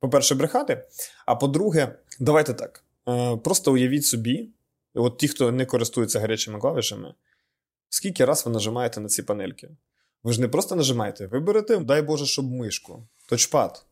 [0.00, 0.84] По-перше, брехати.
[1.26, 2.84] А по-друге, давайте так.
[3.08, 4.50] Е, просто уявіть собі,
[4.94, 7.14] от ті, хто не користується гарячими клавішами,
[7.88, 9.70] скільки раз ви нажимаєте на ці панельки?
[10.22, 13.84] Ви ж не просто нажимаєте, ви берете, дай Боже, щоб мишку, точпад.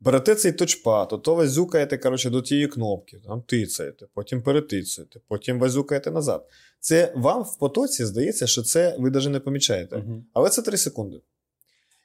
[0.00, 6.10] Берете цей точпад, ото вазюкаєте коротше, до тієї кнопки, там тицаєте, потім перетицаєте, потім вазюкаєте
[6.10, 6.46] назад.
[6.80, 9.96] Це вам в потоці здається, що це ви навіть не помічаєте.
[9.96, 10.24] Мгм.
[10.32, 11.20] Але це 3 секунди.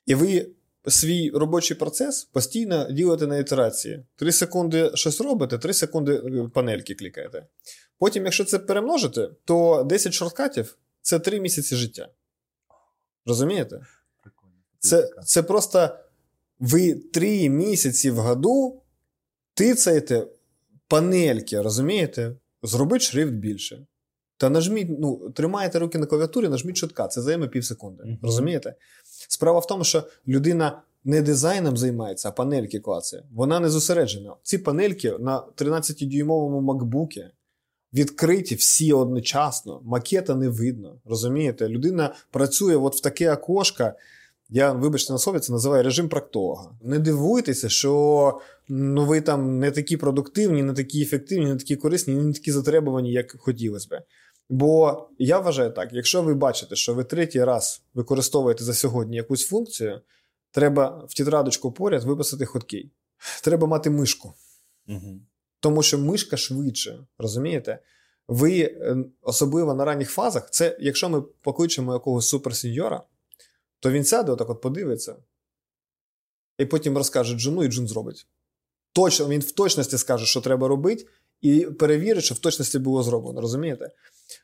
[0.05, 0.47] І ви
[0.87, 4.03] свій робочий процес постійно ділите на ітерації.
[4.15, 7.45] 3 секунди щось робите, 3 секунди е, панельки клікаєте.
[7.99, 12.09] Потім, якщо це перемножити, то 10 шорткатів це 3 місяці життя.
[13.27, 13.81] Розумієте?
[14.79, 15.89] Це, це просто
[16.59, 18.81] ви 3 місяці в году
[19.53, 20.27] тицаєте
[20.87, 22.35] панельки, розумієте?
[22.63, 23.85] Зробіть шрифт більше.
[24.37, 28.03] Та нажміть, ну, тримаєте руки на клавіатурі, нажміть шотка, це займе пів секунди.
[28.03, 28.19] Мгм.
[28.21, 28.75] Розумієте?
[29.27, 33.23] Справа в тому, що людина не дизайном займається, а панельки клацає.
[33.31, 34.35] Вона не зосереджена.
[34.43, 37.25] Ці панельки на 13-дюймовому макбукі,
[37.93, 40.95] відкриті всі одночасно, макета не видно.
[41.05, 41.69] Розумієте?
[41.69, 43.91] Людина працює от в таке окошко.
[44.49, 46.71] Я, вибачте, на слові, це називаю режим практолога.
[46.81, 52.15] Не дивуйтеся, що ну, ви там не такі продуктивні, не такі ефективні, не такі корисні,
[52.15, 54.01] не такі затребувані, як хотілося би.
[54.49, 59.47] Бо я вважаю так: якщо ви бачите, що ви третій раз використовуєте за сьогодні якусь
[59.47, 60.01] функцію,
[60.51, 62.91] треба в тетрадочку поряд виписати хоткей.
[63.43, 64.33] Треба мати мишку.
[64.87, 65.19] Угу.
[65.67, 67.79] Тому що мишка швидше, розумієте?
[68.27, 73.03] Ви е, особливо на ранніх фазах, це якщо ми покличемо якогось суперсеньора,
[73.79, 75.15] то він сяде, отак от подивиться,
[76.57, 78.27] і потім розкаже Джуну, і Джун зробить.
[78.93, 81.07] Точно, Він в точності скаже, що треба робити,
[81.41, 83.41] і перевірить, що в точності було зроблено.
[83.41, 83.91] Розумієте?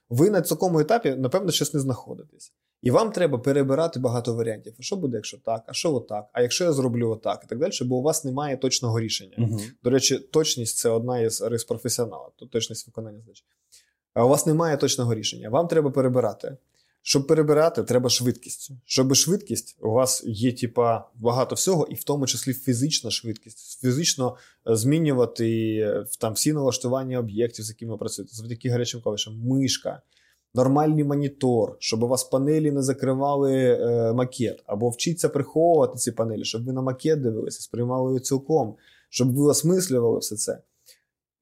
[0.09, 2.53] Ви на такому етапі, напевно, щось не знаходитесь.
[2.83, 4.73] І вам треба перебирати багато варіантів.
[4.79, 7.59] А що буде, якщо так, а що отак, а якщо я зроблю отак, і так
[7.59, 9.35] далі, бо у вас немає точного рішення.
[9.37, 13.43] uh До речі, точність це одна із рис професіонала, то точність виконання задач.
[14.13, 15.49] А у вас немає точного рішення.
[15.49, 16.57] Вам треба перебирати.
[17.05, 18.71] Щоб перебирати, треба швидкість.
[18.85, 24.37] Щоб швидкість, у вас є типа багато всього, і в тому числі фізична швидкість, фізично
[24.69, 30.01] е, змінювати е, там всі налаштування об'єктів, з якими працюєте, завдяки гарячим клавішам, мишка,
[30.53, 36.45] нормальний монітор, щоб у вас панелі не закривали е, макет, або вчіться приховувати ці панелі,
[36.45, 38.75] щоб ви на макет дивилися, сприймали його цілком,
[39.09, 40.61] щоб ви осмислювали все це.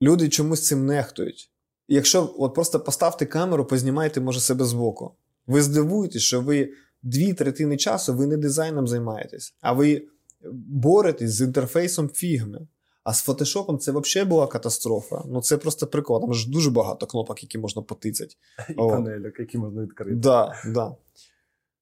[0.01, 1.51] Люди чомусь цим нехтують.
[1.88, 5.12] Якщо от просто поставте камеру, познімайте, може, себе збоку.
[5.47, 10.07] Ви здивуєтесь, що ви дві третини часу ви не дизайном займаєтесь, а ви
[10.51, 12.68] боретесь з інтерфейсом фігми.
[13.04, 15.24] А з фотошопом це взагалі була катастрофа.
[15.28, 16.22] Ну це просто прикол.
[16.22, 18.36] Там ж дуже багато кнопок, які можна потицяти.
[18.70, 20.16] І панелек, які можна відкрити.
[20.16, 20.95] Да, да.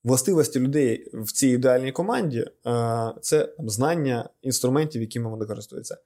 [0.04, 5.98] Властивості людей в цій ідеальній команді е, це знання інструментів, якими вони користуються.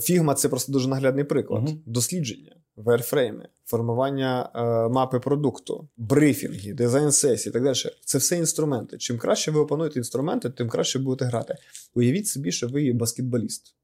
[0.00, 1.62] Фігма це просто дуже наглядний приклад.
[1.62, 1.76] Uh-huh.
[1.86, 7.74] Дослідження, вайрфрейми, формування е, мапи продукту, брифінги, дизайн сесії і так далі.
[8.04, 8.98] Це все інструменти.
[8.98, 11.54] Чим краще ви опануєте інструменти, тим краще будете грати.
[11.94, 13.74] Уявіть собі, що ви баскетболіст.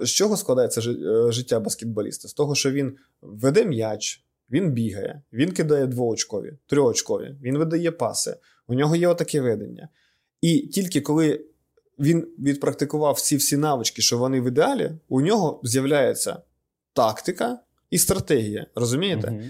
[0.00, 2.28] З чого складається е, життя баскетболіста?
[2.28, 8.36] З того, що він веде м'яч, він бігає, він кидає двоочкові, триочкові, він видає паси,
[8.66, 9.88] у нього є отаке ведення.
[10.40, 11.44] І тільки коли
[11.98, 16.42] він відпрактикував всі всі навички, що вони в ідеалі, у нього з'являється
[16.92, 17.58] тактика
[17.90, 18.66] і стратегія.
[18.74, 19.30] Розумієте?
[19.30, 19.42] Угу.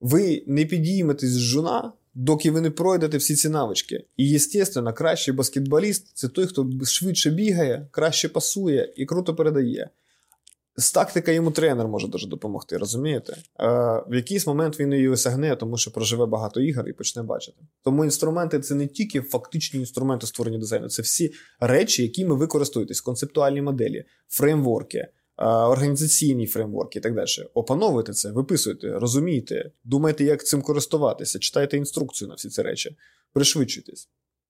[0.00, 4.04] Ви не підійметесь з жуна, доки ви не пройдете всі ці навички.
[4.16, 9.90] І, звісно, кращий баскетболіст це той, хто швидше бігає, краще пасує і круто передає.
[10.76, 13.32] З тактика йому тренер може дуже допомогти, розумієте?
[13.32, 13.42] Е,
[14.08, 17.58] В якийсь момент він її осягне, тому що проживе багато ігор і почне бачити.
[17.84, 23.00] Тому інструменти це не тільки фактичні інструменти створення дизайну, це всі речі, якими ви користуєтесь,
[23.00, 25.08] концептуальні моделі, фреймворки,
[25.46, 27.26] організаційні фреймворки і так далі.
[27.54, 32.96] Опановуйте це, виписуйте, розумійте, думайте, як цим користуватися, читайте інструкцію на всі ці речі,
[33.32, 34.08] пришвидшуйтесь.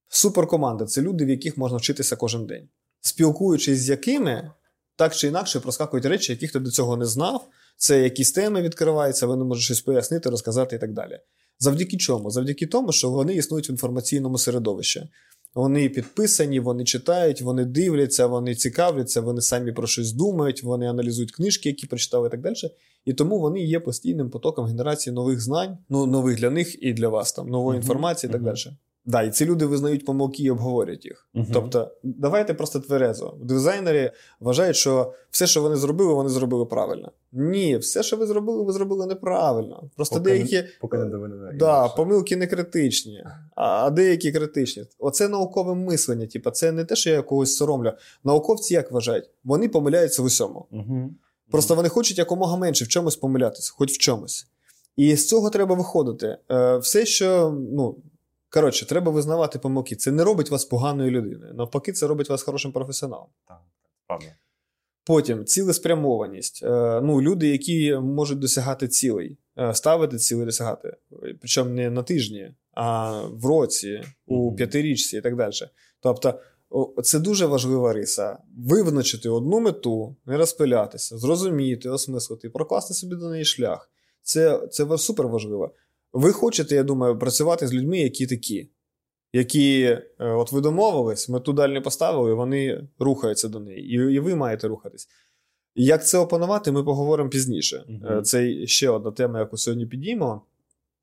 [0.09, 2.69] Суперкоманда це люди, в яких можна вчитися кожен день.
[3.01, 4.51] Спілкуючись з якими
[4.97, 7.49] так чи інакше проскакують речі, яких ти до цього не знав.
[7.77, 11.21] Це якісь теми відкриваються, вони можуть щось пояснити, розказати і так далі.
[11.59, 12.31] Завдяки чому?
[12.31, 15.09] Завдяки тому, що вони існують в інформаційному середовищі.
[15.55, 21.33] Вони підписані, вони читають, вони дивляться, вони цікавляться, вони самі про щось думають, вони аналізують
[21.33, 22.55] книжки, які прочитали і так далі.
[23.05, 27.09] І тому вони є постійним потоком генерації нових знань, ну нових для них і для
[27.09, 28.57] вас, там нової інформації і так далі.
[29.09, 31.29] Да, і ці люди визнають помилки і обговорюють їх.
[31.35, 31.47] Uh-huh.
[31.53, 33.37] Тобто, давайте просто тверезо.
[33.43, 37.13] Дизайнери вважають, що все, що вони зробили, вони зробили правильно.
[37.33, 39.91] Ні, все, що ви зробили, ви зробили неправильно.
[39.97, 44.85] Просто поки деякі поки не да, помилки не критичні, а деякі критичні.
[44.99, 46.27] Оце наукове мислення.
[46.27, 47.93] Типу, це не те, що я когось соромлю.
[48.25, 49.31] Науковці як вважають?
[49.45, 50.67] Вони помиляються в усьому.
[50.73, 51.09] Uh-huh.
[51.51, 54.47] Просто вони хочуть якомога менше в чомусь помилятися, хоч в чомусь.
[54.97, 56.39] І з цього треба виходити.
[56.51, 57.97] Е, все, що ну.
[58.51, 59.97] Коротше, треба визнавати помилки.
[59.97, 61.55] Це не робить вас поганою людиною.
[61.55, 63.29] Навпаки, це робить вас хорошим професіоналом.
[63.49, 63.61] Так,
[64.07, 64.27] правда.
[65.05, 66.63] Потім цілеспрямованість.
[66.63, 70.97] Е, ну, Люди, які можуть досягати цілей, е, ставити цілей досягати.
[71.41, 75.53] Причому не на тижні, а в році, у п'ятирічці і так далі.
[76.01, 76.41] Тобто,
[77.03, 78.39] це дуже важлива риса.
[78.57, 83.91] Визначити одну мету, не розпилятися, зрозуміти, осмислити, прокласти собі до неї шлях.
[84.23, 85.75] Це це супер важливо.
[86.13, 88.69] Ви хочете, я думаю, працювати з людьми, які такі,
[89.33, 94.19] які, е, от ви домовились, ми ту дальню поставили, вони рухаються до неї, і і
[94.19, 95.09] ви маєте рухатись.
[95.75, 97.85] Як це опанувати, ми поговоримо пізніше.
[97.89, 100.43] uh Це ще одна тема, яку сьогодні підіймо.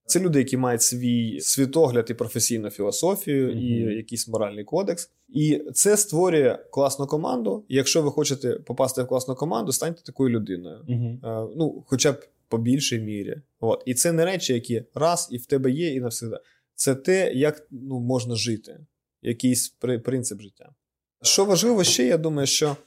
[0.08, 5.10] Це люди, які мають свій світогляд і професійну філософію, uh і якийсь моральний кодекс.
[5.30, 7.64] І це створює класну команду.
[7.70, 10.78] Якщо ви хочете попасти в класну команду, станьте такою людиною.
[10.90, 12.26] uh Ну, хоча б
[12.56, 13.42] по більшій мірі.
[13.60, 13.84] От.
[13.86, 16.40] І це не речі, які раз і в тебе є, і навсегда.
[16.76, 18.80] Це те, як ну, можна жити,
[19.22, 19.70] якийсь
[20.04, 20.70] принцип життя.
[21.22, 22.78] Що важливо ще, я думаю, що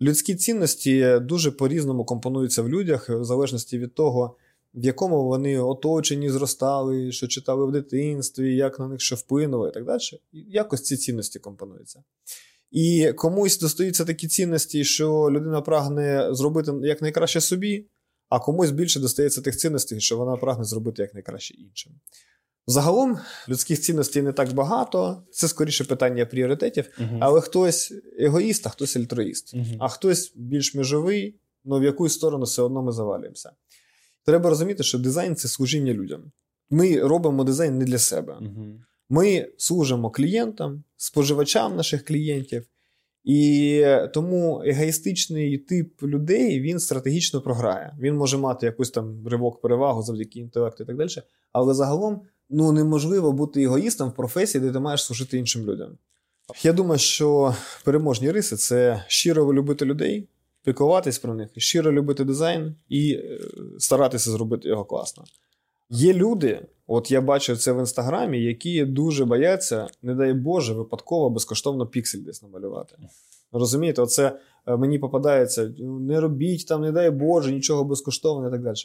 [0.00, 4.36] людські цінності дуже по-різному компонуються в людях, в залежності від того,
[4.74, 9.72] в якому вони оточені, зростали, що читали в дитинстві, як на них що вплинуло і
[9.72, 10.00] так далі.
[10.32, 12.02] Якось ці цінності компонуються.
[12.70, 17.86] І комусь достаються такі цінності, що людина прагне зробити якнайкраще собі,
[18.34, 21.92] а комусь більше достається тих цінностей, що вона прагне зробити якнайкраще іншим.
[22.66, 23.18] Загалом
[23.48, 28.96] людських цінностей не так багато, це скоріше питання пріоритетів, uh але хтось егоїст, а хтось
[28.96, 31.34] альтруїст, uh а хтось більш межовий,
[31.66, 33.50] але в якусь сторону все одно ми завалюємося.
[34.24, 36.32] Треба розуміти, що дизайн це служіння людям.
[36.70, 38.32] Ми робимо дизайн не для себе.
[38.32, 38.74] uh
[39.08, 42.66] Ми служимо клієнтам, споживачам наших клієнтів.
[43.24, 47.96] І тому егоїстичний тип людей він стратегічно програє.
[48.00, 51.08] Він може мати якусь там ривок перевагу завдяки інтелекту і так далі.
[51.52, 52.20] Але загалом
[52.50, 55.98] ну, неможливо бути егоїстом в професії, де ти маєш служити іншим людям.
[56.62, 57.54] Я думаю, що
[57.84, 60.28] переможні риси це щиро любити людей,
[60.64, 63.40] піклуватись про них, щиро любити дизайн і е,
[63.78, 65.24] старатися зробити його класно.
[65.94, 71.30] Є люди, от я бачив це в інстаграмі, які дуже бояться, не дай Боже, випадково
[71.30, 72.96] безкоштовно піксель десь намалювати.
[73.52, 78.62] Розумієте, оце е, мені попадається: не робіть там, не дай Боже, нічого безкоштовно і так
[78.62, 78.76] далі.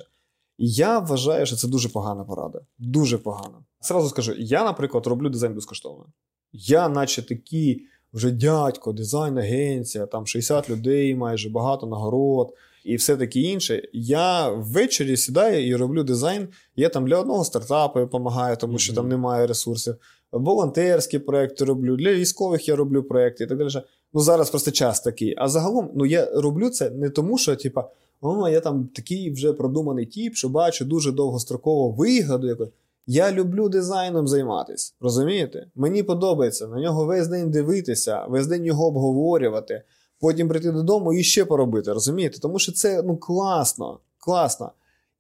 [0.58, 2.62] Я вважаю, що це дуже погана порада.
[2.78, 3.64] Дуже погана.
[3.80, 6.06] Сразу скажу: я, наприклад, роблю дизайн безкоштовно.
[6.54, 12.54] Я, наче такий вже дядько, дизайн-агенція, там 60 людей, майже багато нагород
[12.84, 13.82] і все таке інше.
[13.94, 16.48] Я ввечері сідаю і роблю дизайн.
[16.76, 18.96] Я там для одного стартапу допомагаю, тому що mm-hmm.
[18.96, 19.96] там немає ресурсів.
[20.32, 23.70] Волонтерські проекти роблю, для військових я роблю проекти і так далі.
[24.14, 25.36] Ну зараз просто час такий.
[25.38, 27.90] А загалом, ну я роблю це не тому, що, типа,
[28.22, 32.48] о, я там такий вже продуманий тіп, що бачу дуже довгостроково вигоду.
[32.48, 32.70] якось.
[33.12, 34.94] Я люблю дизайном займатися.
[35.02, 35.68] Розумієте?
[35.76, 39.84] Мені подобається на нього весь день дивитися, весь день його обговорювати
[40.20, 41.94] потім прийти додому і ще поробити.
[41.94, 42.40] Розумієте?
[42.40, 44.72] Тому що це ну класно, класно.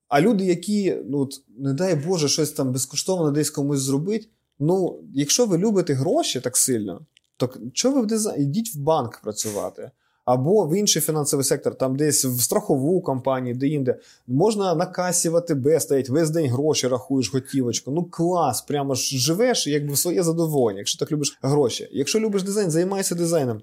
[0.07, 4.27] А люди, які, ну, не дай Боже, щось там безкоштовно десь комусь зробити.
[4.59, 7.01] Ну, якщо ви любите гроші так сильно,
[7.37, 8.41] то що ви в дизайн?
[8.41, 9.91] Йдіть в банк працювати.
[10.25, 15.29] Або в інший фінансовий сектор, там десь в страхову компанію, де інде можна на касі
[15.29, 17.91] в АТБ стоять, весь день гроші рахуєш, готівочку.
[17.91, 21.89] Ну клас, прямо ж живеш, якби в своє задоволення, якщо так любиш гроші.
[21.91, 23.61] Якщо любиш дизайн, займайся дизайном.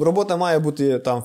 [0.00, 1.22] Робота має бути там,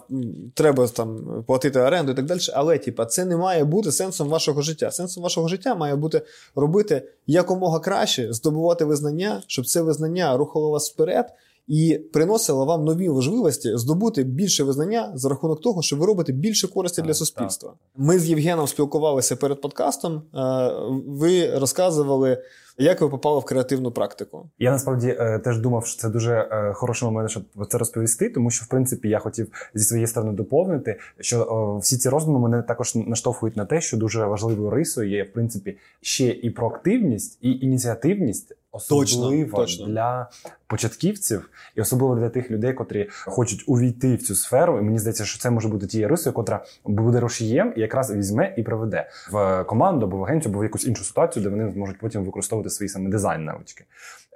[0.53, 4.61] треба там платити оренду і так далі, але типа, це не має бути сенсом вашого
[4.61, 4.91] життя.
[4.91, 6.21] Сенсом вашого життя має бути
[6.55, 11.25] робити якомога краще, здобувати визнання, щоб це визнання рухало вас вперед
[11.69, 16.67] і приносило вам нові можливості здобути більше визнання за рахунок того, що ви робите більше
[16.67, 17.73] користі для суспільства.
[17.97, 20.21] Ми з Євгеном спілкувалися перед подкастом.
[20.35, 20.71] Е,
[21.07, 22.43] ви розказували.
[22.81, 24.49] Як ви попали в креативну практику?
[24.59, 28.51] Я насправді е, теж думав, що це дуже е, хороший момент, щоб це розповісти, тому
[28.51, 32.61] що в принципі я хотів зі своєї сторони доповнити, що о, всі ці роздуми мене
[32.61, 37.51] також наштовхують на те, що дуже важливою рисою є в принципі ще і проактивність, і
[37.51, 40.29] ініціативність, особливо точно, для
[40.67, 44.79] початківців, і особливо для тих людей, котрі хочуть увійти в цю сферу.
[44.79, 48.53] І мені здається, що це може бути тією рисою, котра буде рушієм і якраз візьме
[48.57, 51.99] і проведе в команду або в агенцію, або в якусь іншу ситуацію, де вони зможуть
[51.99, 53.85] потім використовувати свої саме дизайн навички.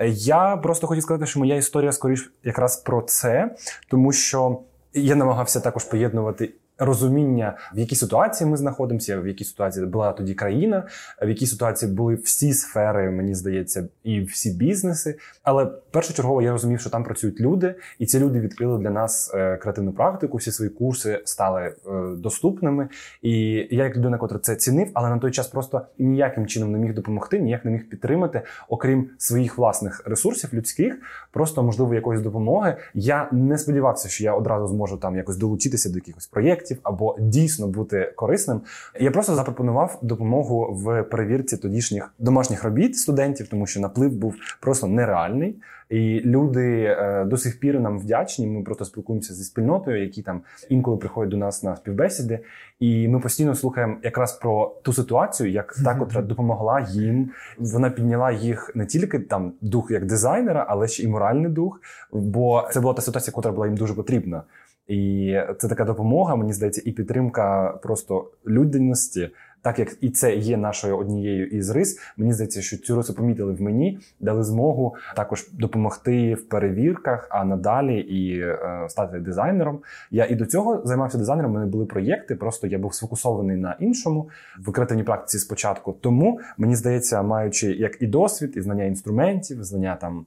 [0.02, 3.56] Е, я просто хотів сказати, що моя історія скоріш якраз про це,
[3.88, 4.60] тому що
[4.94, 6.54] я намагався також поєднувати
[6.86, 10.84] розуміння, в якій ситуації ми знаходимося, в якій ситуації була тоді країна,
[11.22, 15.18] в якій ситуації були всі сфери, мені здається, і всі бізнеси.
[15.44, 19.58] Але першочергово я розумів, що там працюють люди, і ці люди відкрили для нас е,
[19.58, 20.38] креативну практику.
[20.38, 21.74] Всі свої курси стали е,
[22.18, 22.88] доступними.
[23.22, 23.32] І
[23.72, 26.94] я, як людина, котра це цінив, але на той час просто ніяким чином не міг
[26.94, 30.96] допомогти, ніяк не міг підтримати, окрім своїх власних ресурсів людських,
[31.32, 32.76] просто можливо якоїсь допомоги.
[32.94, 37.16] Я не сподівався, що я одразу зможу там якось долучитися до якихось проєктів проєктів або
[37.20, 38.62] дійсно бути корисним.
[39.00, 44.88] Я просто запропонував допомогу в перевірці тодішніх домашніх робіт студентів, тому що наплив був просто
[44.88, 45.56] нереальний.
[45.90, 48.48] І люди е, до сих пір нам вдячні.
[48.48, 52.40] Ми просто спілкуємося зі спільнотою, які там інколи приходять до нас на співбесіди.
[52.80, 57.30] І ми постійно слухаємо якраз про ту ситуацію, як та, котра допомогла їм.
[57.58, 61.82] Вона підняла їх не тільки там дух як дизайнера, але ще й моральний дух.
[62.12, 64.44] Бо це була та ситуація, котра була їм дуже потрібна.
[64.88, 69.30] І це така допомога, мені здається, і підтримка просто людяності,
[69.64, 73.54] так як і це є нашою однією із рис, мені здається, що цю рису помітили
[73.54, 78.58] в мені, дали змогу також допомогти в перевірках, а надалі і е,
[78.90, 79.80] стати дизайнером.
[80.12, 81.52] Я і до цього займався дизайнером.
[81.52, 82.36] У мене були проєкти.
[82.36, 84.30] Просто я був сфокусований на іншому
[84.60, 85.96] в креативній практиці спочатку.
[86.02, 90.26] Тому мені здається, маючи як і досвід, і знання інструментів, знання там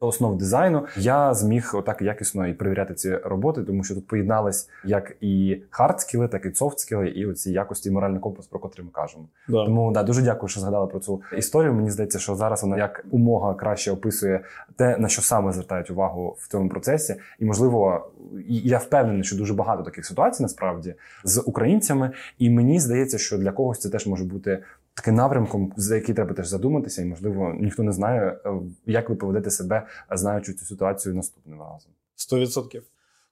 [0.00, 5.16] основ дизайну, я зміг отак якісно і перевіряти ці роботи, тому що тут поєднались як
[5.20, 9.24] і хардскіли, так і софтскіли, і оці якості моральний компас, про котрий ми кажемо.
[9.48, 9.64] Да.
[9.64, 11.74] Тому да, дуже дякую, що згадали про цю історію.
[11.74, 14.40] Мені здається, що зараз вона як умога краще описує
[14.76, 18.10] те, на що саме звертають увагу в цьому процесі, і можливо,
[18.48, 20.94] я впевнений, що дуже багато таких ситуацій насправді
[21.24, 24.62] з українцями, і мені здається, що для когось це теж може бути
[24.98, 28.50] таким напрямком, за який треба теж задуматися, і можливо ніхто не знає, е,
[28.86, 31.92] як ви поведете себе, знаючи цю ситуацію наступним разом.
[32.14, 32.82] Сто відсотків.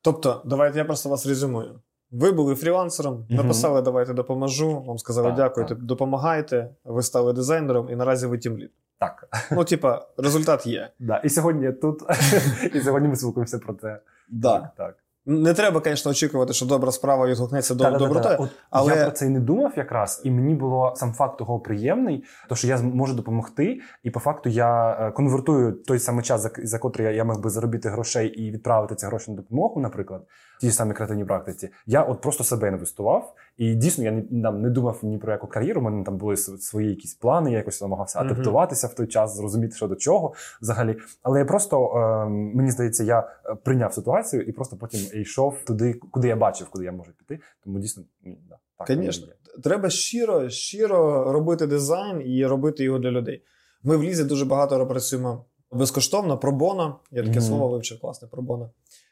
[0.03, 1.81] Тобто, давайте я просто вас резюмую.
[2.11, 4.81] Ви були фрілансером, написали, давайте допоможу.
[4.81, 5.83] Вам сказали, так, дякую, так.
[5.83, 6.71] допомагайте.
[6.85, 8.71] Ви стали дизайнером, і наразі ви тімлід.
[8.99, 9.29] Так.
[9.53, 10.91] Ну, типа, результат є.
[10.99, 11.17] Да.
[11.17, 12.03] І сьогодні я тут,
[12.75, 14.01] і сьогодні ми спілкуємося про це.
[14.29, 14.71] Да.
[14.77, 14.97] Так.
[15.29, 18.39] Не треба, звісно, очікувати, що добра справа відгукнеться до доброти.
[18.71, 22.25] Але я про це і не думав якраз, і мені було сам факт того приємний,
[22.49, 26.51] то що я можу допомогти, і по факту я е, конвертую той самий час, за,
[26.57, 30.23] за котрий я, я мав би заробити грошей і відправити ці гроші на допомогу, наприклад,
[30.61, 31.69] ті самі креативній практиці.
[31.87, 35.47] Я от просто себе інвестував, і дійсно я не там не думав ні про яку
[35.47, 35.81] кар'єру.
[35.81, 37.51] У мене там були свої якісь плани.
[37.51, 38.33] Я якось намагався mm-hmm.
[38.33, 40.97] адаптуватися в той час, зрозуміти, що до чого взагалі.
[41.23, 45.95] Але я просто е, мені здається, я е, прийняв ситуацію і просто потім йшов туди,
[46.11, 47.43] куди я бачив, куди я можу піти.
[47.65, 48.89] Тому дійсно да, так.
[48.89, 49.27] Звісно,
[49.65, 53.43] треба щиро, щиро робити дизайн і робити його для людей.
[53.83, 56.95] Ми в лізі дуже багато працюємо безкоштовно, пробона.
[57.11, 57.43] Я таке mm-hmm.
[57.43, 58.71] слово вивчив класне пробона.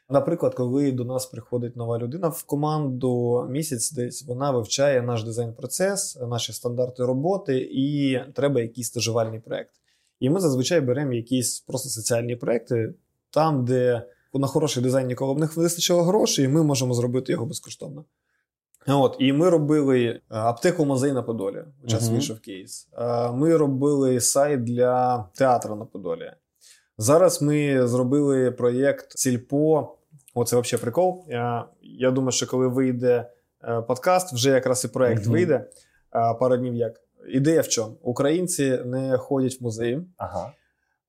[0.09, 6.17] Наприклад, коли до нас приходить нова людина в команду місяць, десь вона вивчає наш дизайн-процес,
[6.21, 9.71] наші стандарти роботи, і треба якийсь стажувальний проект.
[10.19, 12.93] І ми зазвичай беремо якісь просто соціальні проекти,
[13.29, 17.45] там, де на хороший дизайн нікого б не вистачило грошей, і ми можемо зробити його
[17.45, 18.05] безкоштовно.
[18.87, 21.63] От, І ми робили е, аптеку музей на Подолі.
[21.87, 22.11] Час uh-huh.
[22.11, 22.87] вийшов кейс.
[22.97, 26.31] Е, ми робили сайт для театру на Подолі.
[26.97, 29.95] Зараз ми зробили проєкт Сільпо.
[30.33, 31.25] Оце взагалі прикол.
[31.27, 33.29] Я я думаю, що коли вийде
[33.63, 35.31] е, подкаст, вже якраз і проєкт mm-hmm.
[35.31, 37.01] вийде е, пару днів як.
[37.29, 37.95] Ідея в чому?
[38.01, 40.01] Українці не ходять в музеї.
[40.17, 40.53] Ага.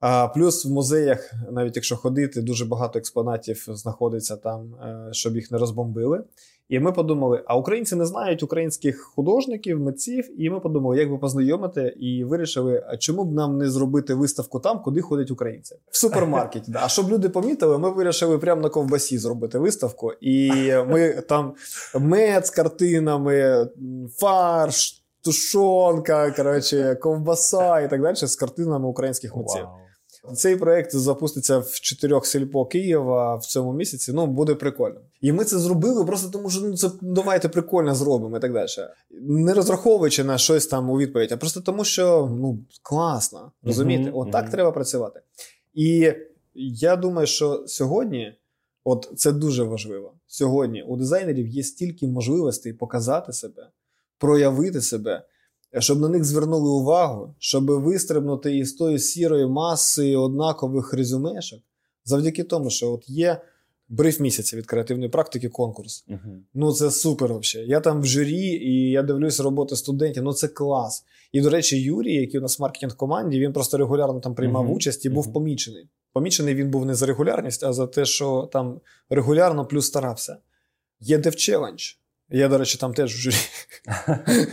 [0.01, 5.51] А плюс в музеях, навіть якщо ходити, дуже багато експонатів знаходиться там, е, щоб їх
[5.51, 6.25] не розбомбили.
[6.69, 11.19] І ми подумали: а українці не знають українських художників, митців, і ми подумали, як би
[11.19, 15.97] познайомити, і вирішили, а чому б нам не зробити виставку там, куди ходять українці в
[15.97, 16.73] супермаркеті.
[16.75, 20.13] А щоб люди помітили, ми вирішили прямо на ковбасі зробити виставку.
[20.21, 20.53] І
[20.89, 21.55] ми там
[21.95, 23.69] мед з картинами,
[24.17, 25.03] фарш.
[25.25, 29.67] Тушонка, коротше, ковбаса і так далі з картинами українських митців.
[30.35, 34.13] Цей проект запуститься в чотирьох сільпо Києва в цьому місяці.
[34.13, 35.01] Ну буде прикольно.
[35.21, 38.69] І ми це зробили просто тому, що ну це давайте прикольно зробимо і так далі.
[39.21, 43.53] Не розраховуючи на щось там у відповідь, а просто тому, що ну класно.
[43.63, 44.11] Розумієте?
[44.11, 44.21] Mm-hmm.
[44.21, 44.51] От mm-hmm.
[44.51, 45.21] треба працювати.
[45.75, 46.13] І
[46.55, 48.35] я думаю, що сьогодні,
[48.85, 50.13] от це дуже важливо.
[50.27, 53.69] Сьогодні у дизайнерів є стільки можливостей показати себе,
[54.19, 55.23] проявити себе
[55.79, 61.61] щоб на них звернули увагу, щоб вистрибнути із тої сірої маси однакових резюмешок,
[62.05, 63.41] завдяки тому, що от є
[63.89, 66.05] бриф місяця від креативної практики конкурс.
[66.09, 66.39] Uh-huh.
[66.55, 67.69] Ну це супер взагалі.
[67.69, 70.23] Я там в журі і я дивлюсь роботи студентів.
[70.23, 71.05] Ну це клас.
[71.33, 74.67] І, до речі, Юрій, який у нас в маркетинг команді, він просто регулярно там приймав
[74.67, 74.75] uh-huh.
[74.75, 75.33] участь і був uh-huh.
[75.33, 75.89] помічений.
[76.13, 78.81] Помічений він був не за регулярність, а за те, що там
[79.11, 80.37] регулярно плюс старався.
[81.01, 81.93] Є девчелендж.
[82.31, 83.37] Я, до речі, там теж в журі.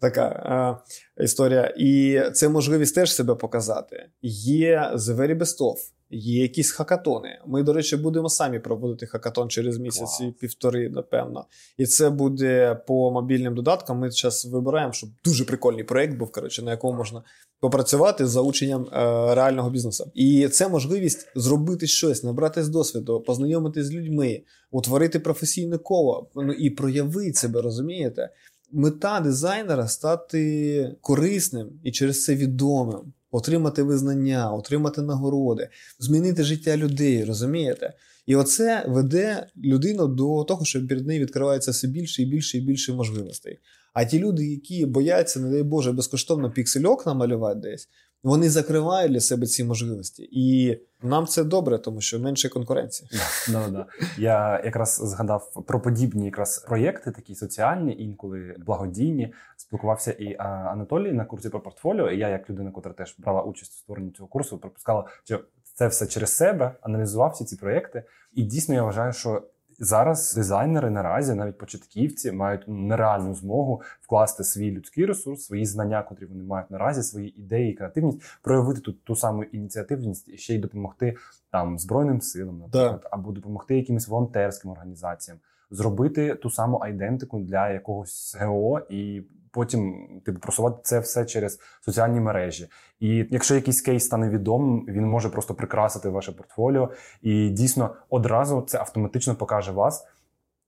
[0.00, 0.80] така
[1.18, 1.74] е, історія.
[1.78, 4.08] І це можливість теж себе показати.
[4.22, 5.76] Є The Very Best Of,
[6.10, 7.28] є якісь хакатони.
[7.46, 11.44] Ми, до речі, будемо самі проводити хакатон через місяць і півтори, напевно.
[11.78, 13.98] І це буде по мобільним додаткам.
[13.98, 17.22] Ми зараз вибираємо, щоб дуже прикольний проєкт був, коротше, на якому можна
[17.60, 18.88] попрацювати за ученням е,
[19.34, 20.10] реального бізнесу.
[20.14, 26.52] І це можливість зробити щось, набрати з досвіду, познайомитися з людьми, утворити професійне коло ну,
[26.52, 28.30] і проявити себе, розумієте?
[28.72, 35.68] Мета дизайнера стати корисним і через це відомим, отримати визнання, отримати нагороди,
[35.98, 37.92] змінити життя людей, розумієте?
[38.26, 42.60] І оце веде людину до того, що перед нею відкривається все більше і більше і
[42.60, 43.58] більше можливостей.
[43.92, 47.88] А ті люди, які бояться, не дай Боже, безкоштовно піксельок намалювати десь,
[48.24, 53.10] Вони закривають для себе ці можливості, і нам це добре, тому що менше конкуренції.
[53.52, 53.86] Да, да.
[54.18, 59.32] Я якраз згадав про подібні якраз проєкти, такі соціальні, інколи благодійні.
[59.56, 62.10] Спілкувався і Анатолій на курсі про портфоліо.
[62.10, 65.40] І я, як людина, яка теж брала участь у створенні цього курсу, пропускала, що
[65.74, 68.02] це все через себе, аналізував всі ці проєкти.
[68.32, 69.42] І дійсно я вважаю, що
[69.78, 76.26] Зараз дизайнери наразі, навіть початківці, мають нереальну змогу вкласти свій людський ресурс, свої знання, котрі
[76.26, 80.58] вони мають наразі, свої ідеї, і креативність, проявити тут ту саму ініціативність і ще й
[80.58, 81.16] допомогти
[81.50, 83.08] там збройним силам, наприклад, да.
[83.10, 85.38] або допомогти якимось волонтерським організаціям,
[85.70, 92.20] зробити ту саму айдентику для якогось ГО і потім типу, просувати це все через соціальні
[92.20, 92.68] мережі.
[93.00, 96.90] І якщо якийсь кейс стане відомим, він може просто прикрасити ваше портфоліо.
[97.22, 100.06] І дійсно одразу це автоматично покаже вас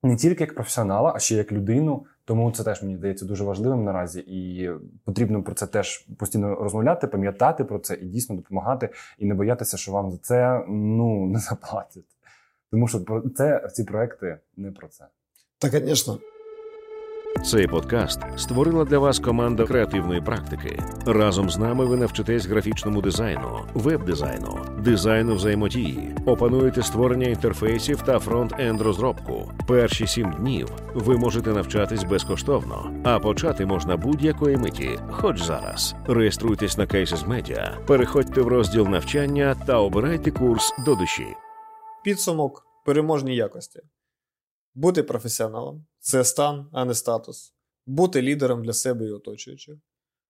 [0.02, 2.06] не тільки як професіонала, а ще як людину.
[2.24, 4.70] Тому це теж мені здається дуже важливим наразі, і
[5.04, 9.76] потрібно про це теж постійно розмовляти, пам'ятати про це і дійсно допомагати, і не боятися,
[9.76, 12.15] що вам за це ну не заплатять.
[12.76, 15.04] Тому що це ці проекти не про це.
[15.58, 16.18] Так, звісно.
[17.44, 20.82] Цей подкаст створила для вас команда креативної практики.
[21.06, 28.80] Разом з нами ви навчитесь графічному дизайну, веб-дизайну, дизайну взаємодії, опануєте створення інтерфейсів та фронт-енд
[28.80, 29.52] розробку.
[29.68, 35.94] Перші сім днів ви можете навчатись безкоштовно, а почати можна будь-якої миті, хоч зараз.
[36.06, 41.26] Реєструйтесь на Cases Media, переходьте в розділ навчання та обирайте курс до душі.
[42.04, 43.80] Підсумок переможні якості.
[44.74, 47.54] Бути професіоналом це стан, а не статус,
[47.86, 49.76] бути лідером для себе і оточуючих,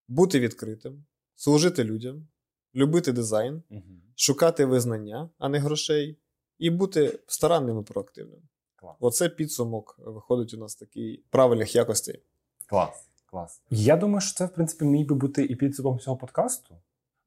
[0.08, 1.04] бути відкритим,
[1.34, 2.28] служити людям,
[2.74, 3.82] любити дизайн, угу.
[4.16, 6.18] шукати визнання, а не грошей,
[6.58, 8.40] і бути старанним і проактивним.
[8.76, 8.96] Клас.
[9.00, 12.22] Оце підсумок виходить у нас такий правильних якостей.
[12.66, 13.08] Клас.
[13.30, 13.62] Клас.
[13.70, 16.74] Я думаю, що це, в принципі, міг би бути і підсумком цього подкасту.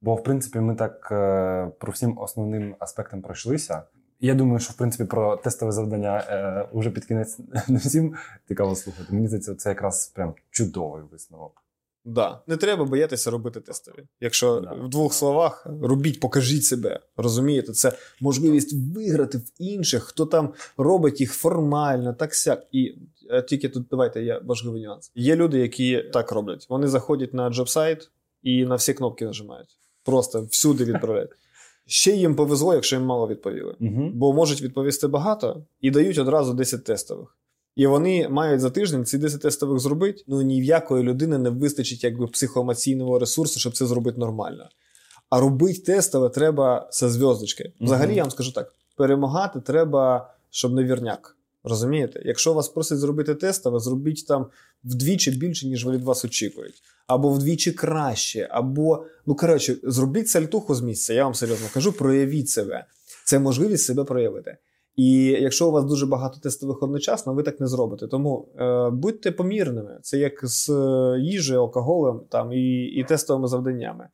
[0.00, 3.82] Бо, в принципі, ми так е, про всім основним аспектам пройшлися.
[4.20, 7.38] Я думаю, що в принципі про тестове завдання е, вже під кінець
[7.68, 8.14] не всім
[8.48, 9.06] цікаво слухати.
[9.10, 11.62] Мені здається, це якраз прям чудовий висновок.
[12.04, 14.04] Да, не треба боятися робити тестові.
[14.20, 17.00] Якщо да, в двох словах робіть, покажіть себе.
[17.16, 22.66] Розумієте, це можливість виграти в інших, хто там робить їх формально, так сяк.
[22.72, 22.94] І
[23.30, 25.12] е, тільки тут давайте я важливий нюанс.
[25.14, 26.66] Є люди, які так роблять.
[26.68, 28.10] Вони заходять на джоб-сайт
[28.42, 29.76] і на всі кнопки нажимають.
[30.04, 31.30] Просто всюди відправляють.
[31.90, 33.74] Ще їм повезло, якщо їм мало відповіли.
[33.80, 34.10] угу.
[34.14, 37.36] Бо можуть відповісти багато і дають одразу 10 тестових.
[37.76, 40.22] І вони мають за тиждень ці 10 тестових зробити.
[40.26, 44.68] Ну ні в якої людини не вистачить якби психоемоційного ресурсу, щоб це зробити нормально.
[45.30, 47.72] А робити тестове треба зі зв'язочки.
[47.80, 48.16] Взагалі, угу.
[48.16, 51.36] я вам скажу так: перемагати треба, щоб не вірняк.
[51.64, 52.22] Розумієте?
[52.24, 54.46] Якщо вас просять зробити тестове, зробіть там
[54.84, 60.80] вдвічі більше, ніж від вас очікують або вдвічі краще, або, ну коротше, зробіть сальтуху з
[60.80, 62.84] місця, я вам серйозно кажу, проявіть себе.
[63.24, 64.56] Це можливість себе проявити.
[64.96, 68.06] І якщо у вас дуже багато тестових одночасно, ви так не зробите.
[68.06, 69.98] Тому е, будьте помірними.
[70.02, 74.08] Це як з е, їжею, алкоголем там, і і тестовими завданнями.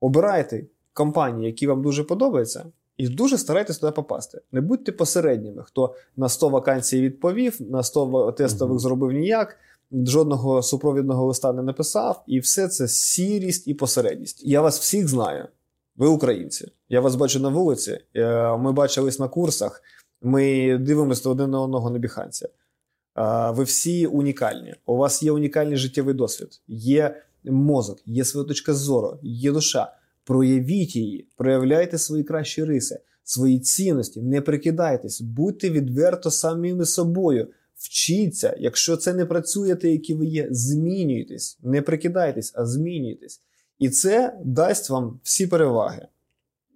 [0.00, 2.64] Обирайте компанії, які вам дуже подобаються,
[2.96, 4.40] і дуже старайтесь туди попасти.
[4.52, 8.78] Не будьте посередніми, хто на 100 вакансій відповів, на 100 тестових mm-hmm.
[8.78, 9.58] зробив ніяк
[9.92, 14.42] жодного супровідного листа не написав, і все це сірість і посередність.
[14.44, 15.48] Я вас всіх знаю.
[15.96, 16.72] Ви українці.
[16.88, 17.98] Я вас бачу на вулиці.
[18.14, 19.82] Е, ми бачились на курсах.
[20.22, 22.46] Ми дивимося один на одного на біханці.
[22.46, 24.74] Е, ви всі унікальні.
[24.86, 29.92] У вас є унікальний життєвий досвід, є мозок, є своя точка зору, є душа.
[30.26, 37.50] Проявіть її, проявляйте свої кращі риси, свої цінності, не прикидайтесь, будьте відверто самими собою.
[37.76, 43.40] Вчіться, якщо це не працює, те, які ви є, змінюйтесь, не прикидайтесь, а змінюйтесь.
[43.78, 46.08] І це дасть вам всі переваги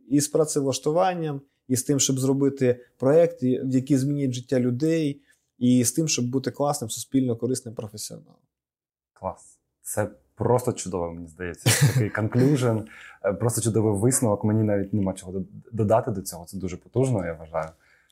[0.08, 5.22] і з працевлаштуванням, і з тим, щоб зробити проекти, які змінять життя людей,
[5.58, 8.42] і з тим, щоб бути класним, суспільно корисним професіоналом.
[9.12, 9.58] Клас.
[9.82, 10.10] Це
[10.40, 11.86] просто чудово, мені здається.
[11.86, 12.78] Такий конклюжн,
[13.40, 14.44] просто чудовий висновок.
[14.44, 15.32] Мені навіть нема чого
[15.72, 16.44] додати до цього.
[16.44, 17.70] Це дуже потужно, я вважаю.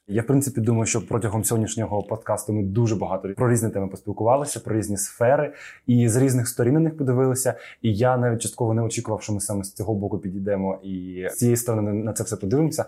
[0.08, 4.60] Я в принципі думаю, що протягом сьогоднішнього подкасту ми дуже багато про різні теми поспілкувалися,
[4.60, 5.52] про різні сфери
[5.86, 7.54] і з різних сторін на них подивилися.
[7.82, 11.34] І я навіть частково не очікував, що ми саме з цього боку підійдемо і з
[11.34, 12.84] цієї сторони на це все подивимося.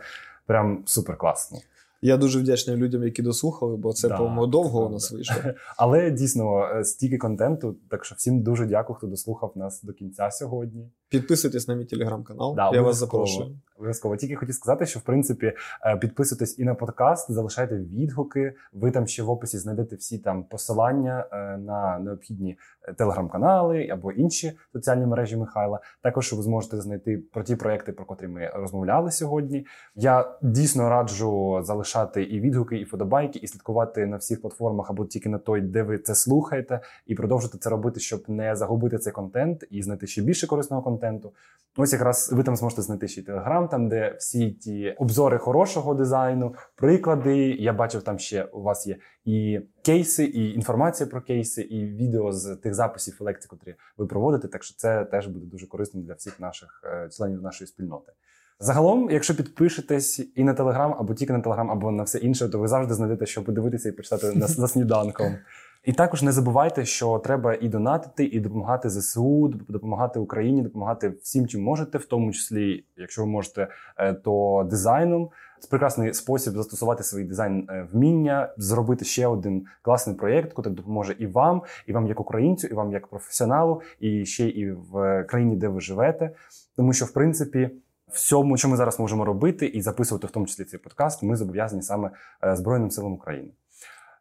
[0.47, 1.59] Прям супер класно.
[2.03, 5.37] Я дуже вдячний людям, які дослухали, бо це да, по-моєму довго у нас вийшло.
[5.77, 7.77] Але дійсно е, стільки контенту.
[7.89, 10.91] Так що всім дуже дякую, хто дослухав нас до кінця сьогодні.
[11.11, 12.55] Підписуйтесь на мій телеграм-канал.
[12.57, 13.57] Да, Я вас запрошую.
[13.77, 14.17] Обов'язково.
[14.17, 15.53] Тільки хотів сказати, що в принципі
[15.87, 18.55] е, підписуйтесь і на подкаст, залишайте відгуки.
[18.73, 22.59] Ви там ще в описі знайдете всі там посилання е, на необхідні
[22.89, 25.81] е, телеграм-канали або інші соціальні мережі Михайла.
[26.03, 29.67] Також ви зможете знайти про ті проекти, про котрі ми розмовляли сьогодні.
[29.95, 35.29] Я дійсно раджу залишати і відгуки, і фотобайки, і слідкувати на всіх платформах або тільки
[35.29, 39.65] на той, де ви це слухаєте, і продовжити це робити, щоб не загубити цей контент
[39.71, 41.00] і знайти ще більше корисного контенту.
[41.77, 45.95] Ось якраз ви там зможете знайти ще й телеграм, там де всі ті обзори хорошого
[45.95, 47.37] дизайну, приклади.
[47.37, 52.33] Я бачив, там ще у вас є і кейси, і інформація про кейси, і відео
[52.33, 54.49] з тих записів і лекцій, котрі ви проводите.
[54.49, 58.13] Так що це теж буде дуже корисним для всіх наших е, членів нашої спільноти.
[58.61, 62.59] Загалом, якщо підпишетесь і на телеграм, або тільки на телеграм, або на все інше, то
[62.59, 65.37] ви завжди знайдете, що подивитися і почитати на за сніданком.
[65.85, 71.47] І також не забувайте, що треба і донатити, і допомагати ЗСУ, допомагати Україні, допомагати всім,
[71.47, 75.31] чим можете, в тому числі, якщо ви можете, е, то дизайном.
[75.61, 81.17] Це прекрасний спосіб застосувати свої дизайн е, вміння, зробити ще один класний проєкт, який допоможе
[81.19, 85.57] і вам, і вам як українцю, і вам як професіоналу, і ще і в країні,
[85.57, 86.31] де ви живете.
[86.77, 87.71] Тому що, в принципі,
[88.09, 91.83] всьому, що ми зараз можемо робити, і записувати, в тому числі цей подкаст, ми зобов'язані
[91.83, 92.11] саме
[92.45, 93.49] е, Збройним силам України.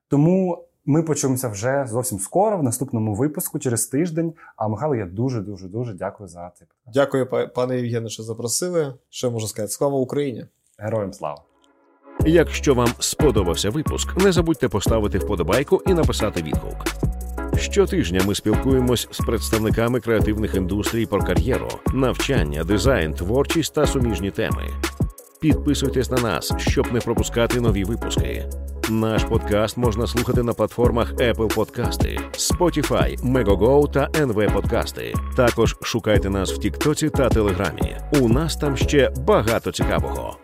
[0.08, 4.34] Тому ми почуємося вже зовсім скоро, в наступному випуску, через тиждень.
[4.56, 6.94] А Михайло, я дуже дуже дуже дякую за цей подкаст.
[6.94, 8.94] Дякую, па- пане Євгене, що запросили.
[9.10, 9.72] Що можу сказати?
[9.74, 10.46] Слава Україні!
[10.78, 11.42] Героям слава!
[12.26, 16.86] Якщо вам сподобався випуск, не забудьте поставити вподобайку і написати відгук.
[17.58, 24.64] Щотижня ми спілкуємось з представниками креативних індустрій про кар'єру, навчання, дизайн, творчість та суміжні теми.
[25.42, 28.46] Підписуйтесь на нас, щоб не пропускати нові випуски.
[28.90, 35.14] Наш подкаст можна слухати на платформах Apple Подкасти, Spotify, Megogo та NV Подкасти.
[35.36, 37.98] Також шукайте нас в Тіктоці та Телеграмі.
[38.22, 40.38] У нас там ще багато цікавого.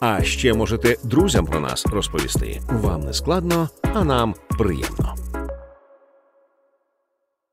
[0.00, 2.60] А ще можете друзям про нас розповісти.
[2.68, 5.14] Вам не складно, а нам приємно.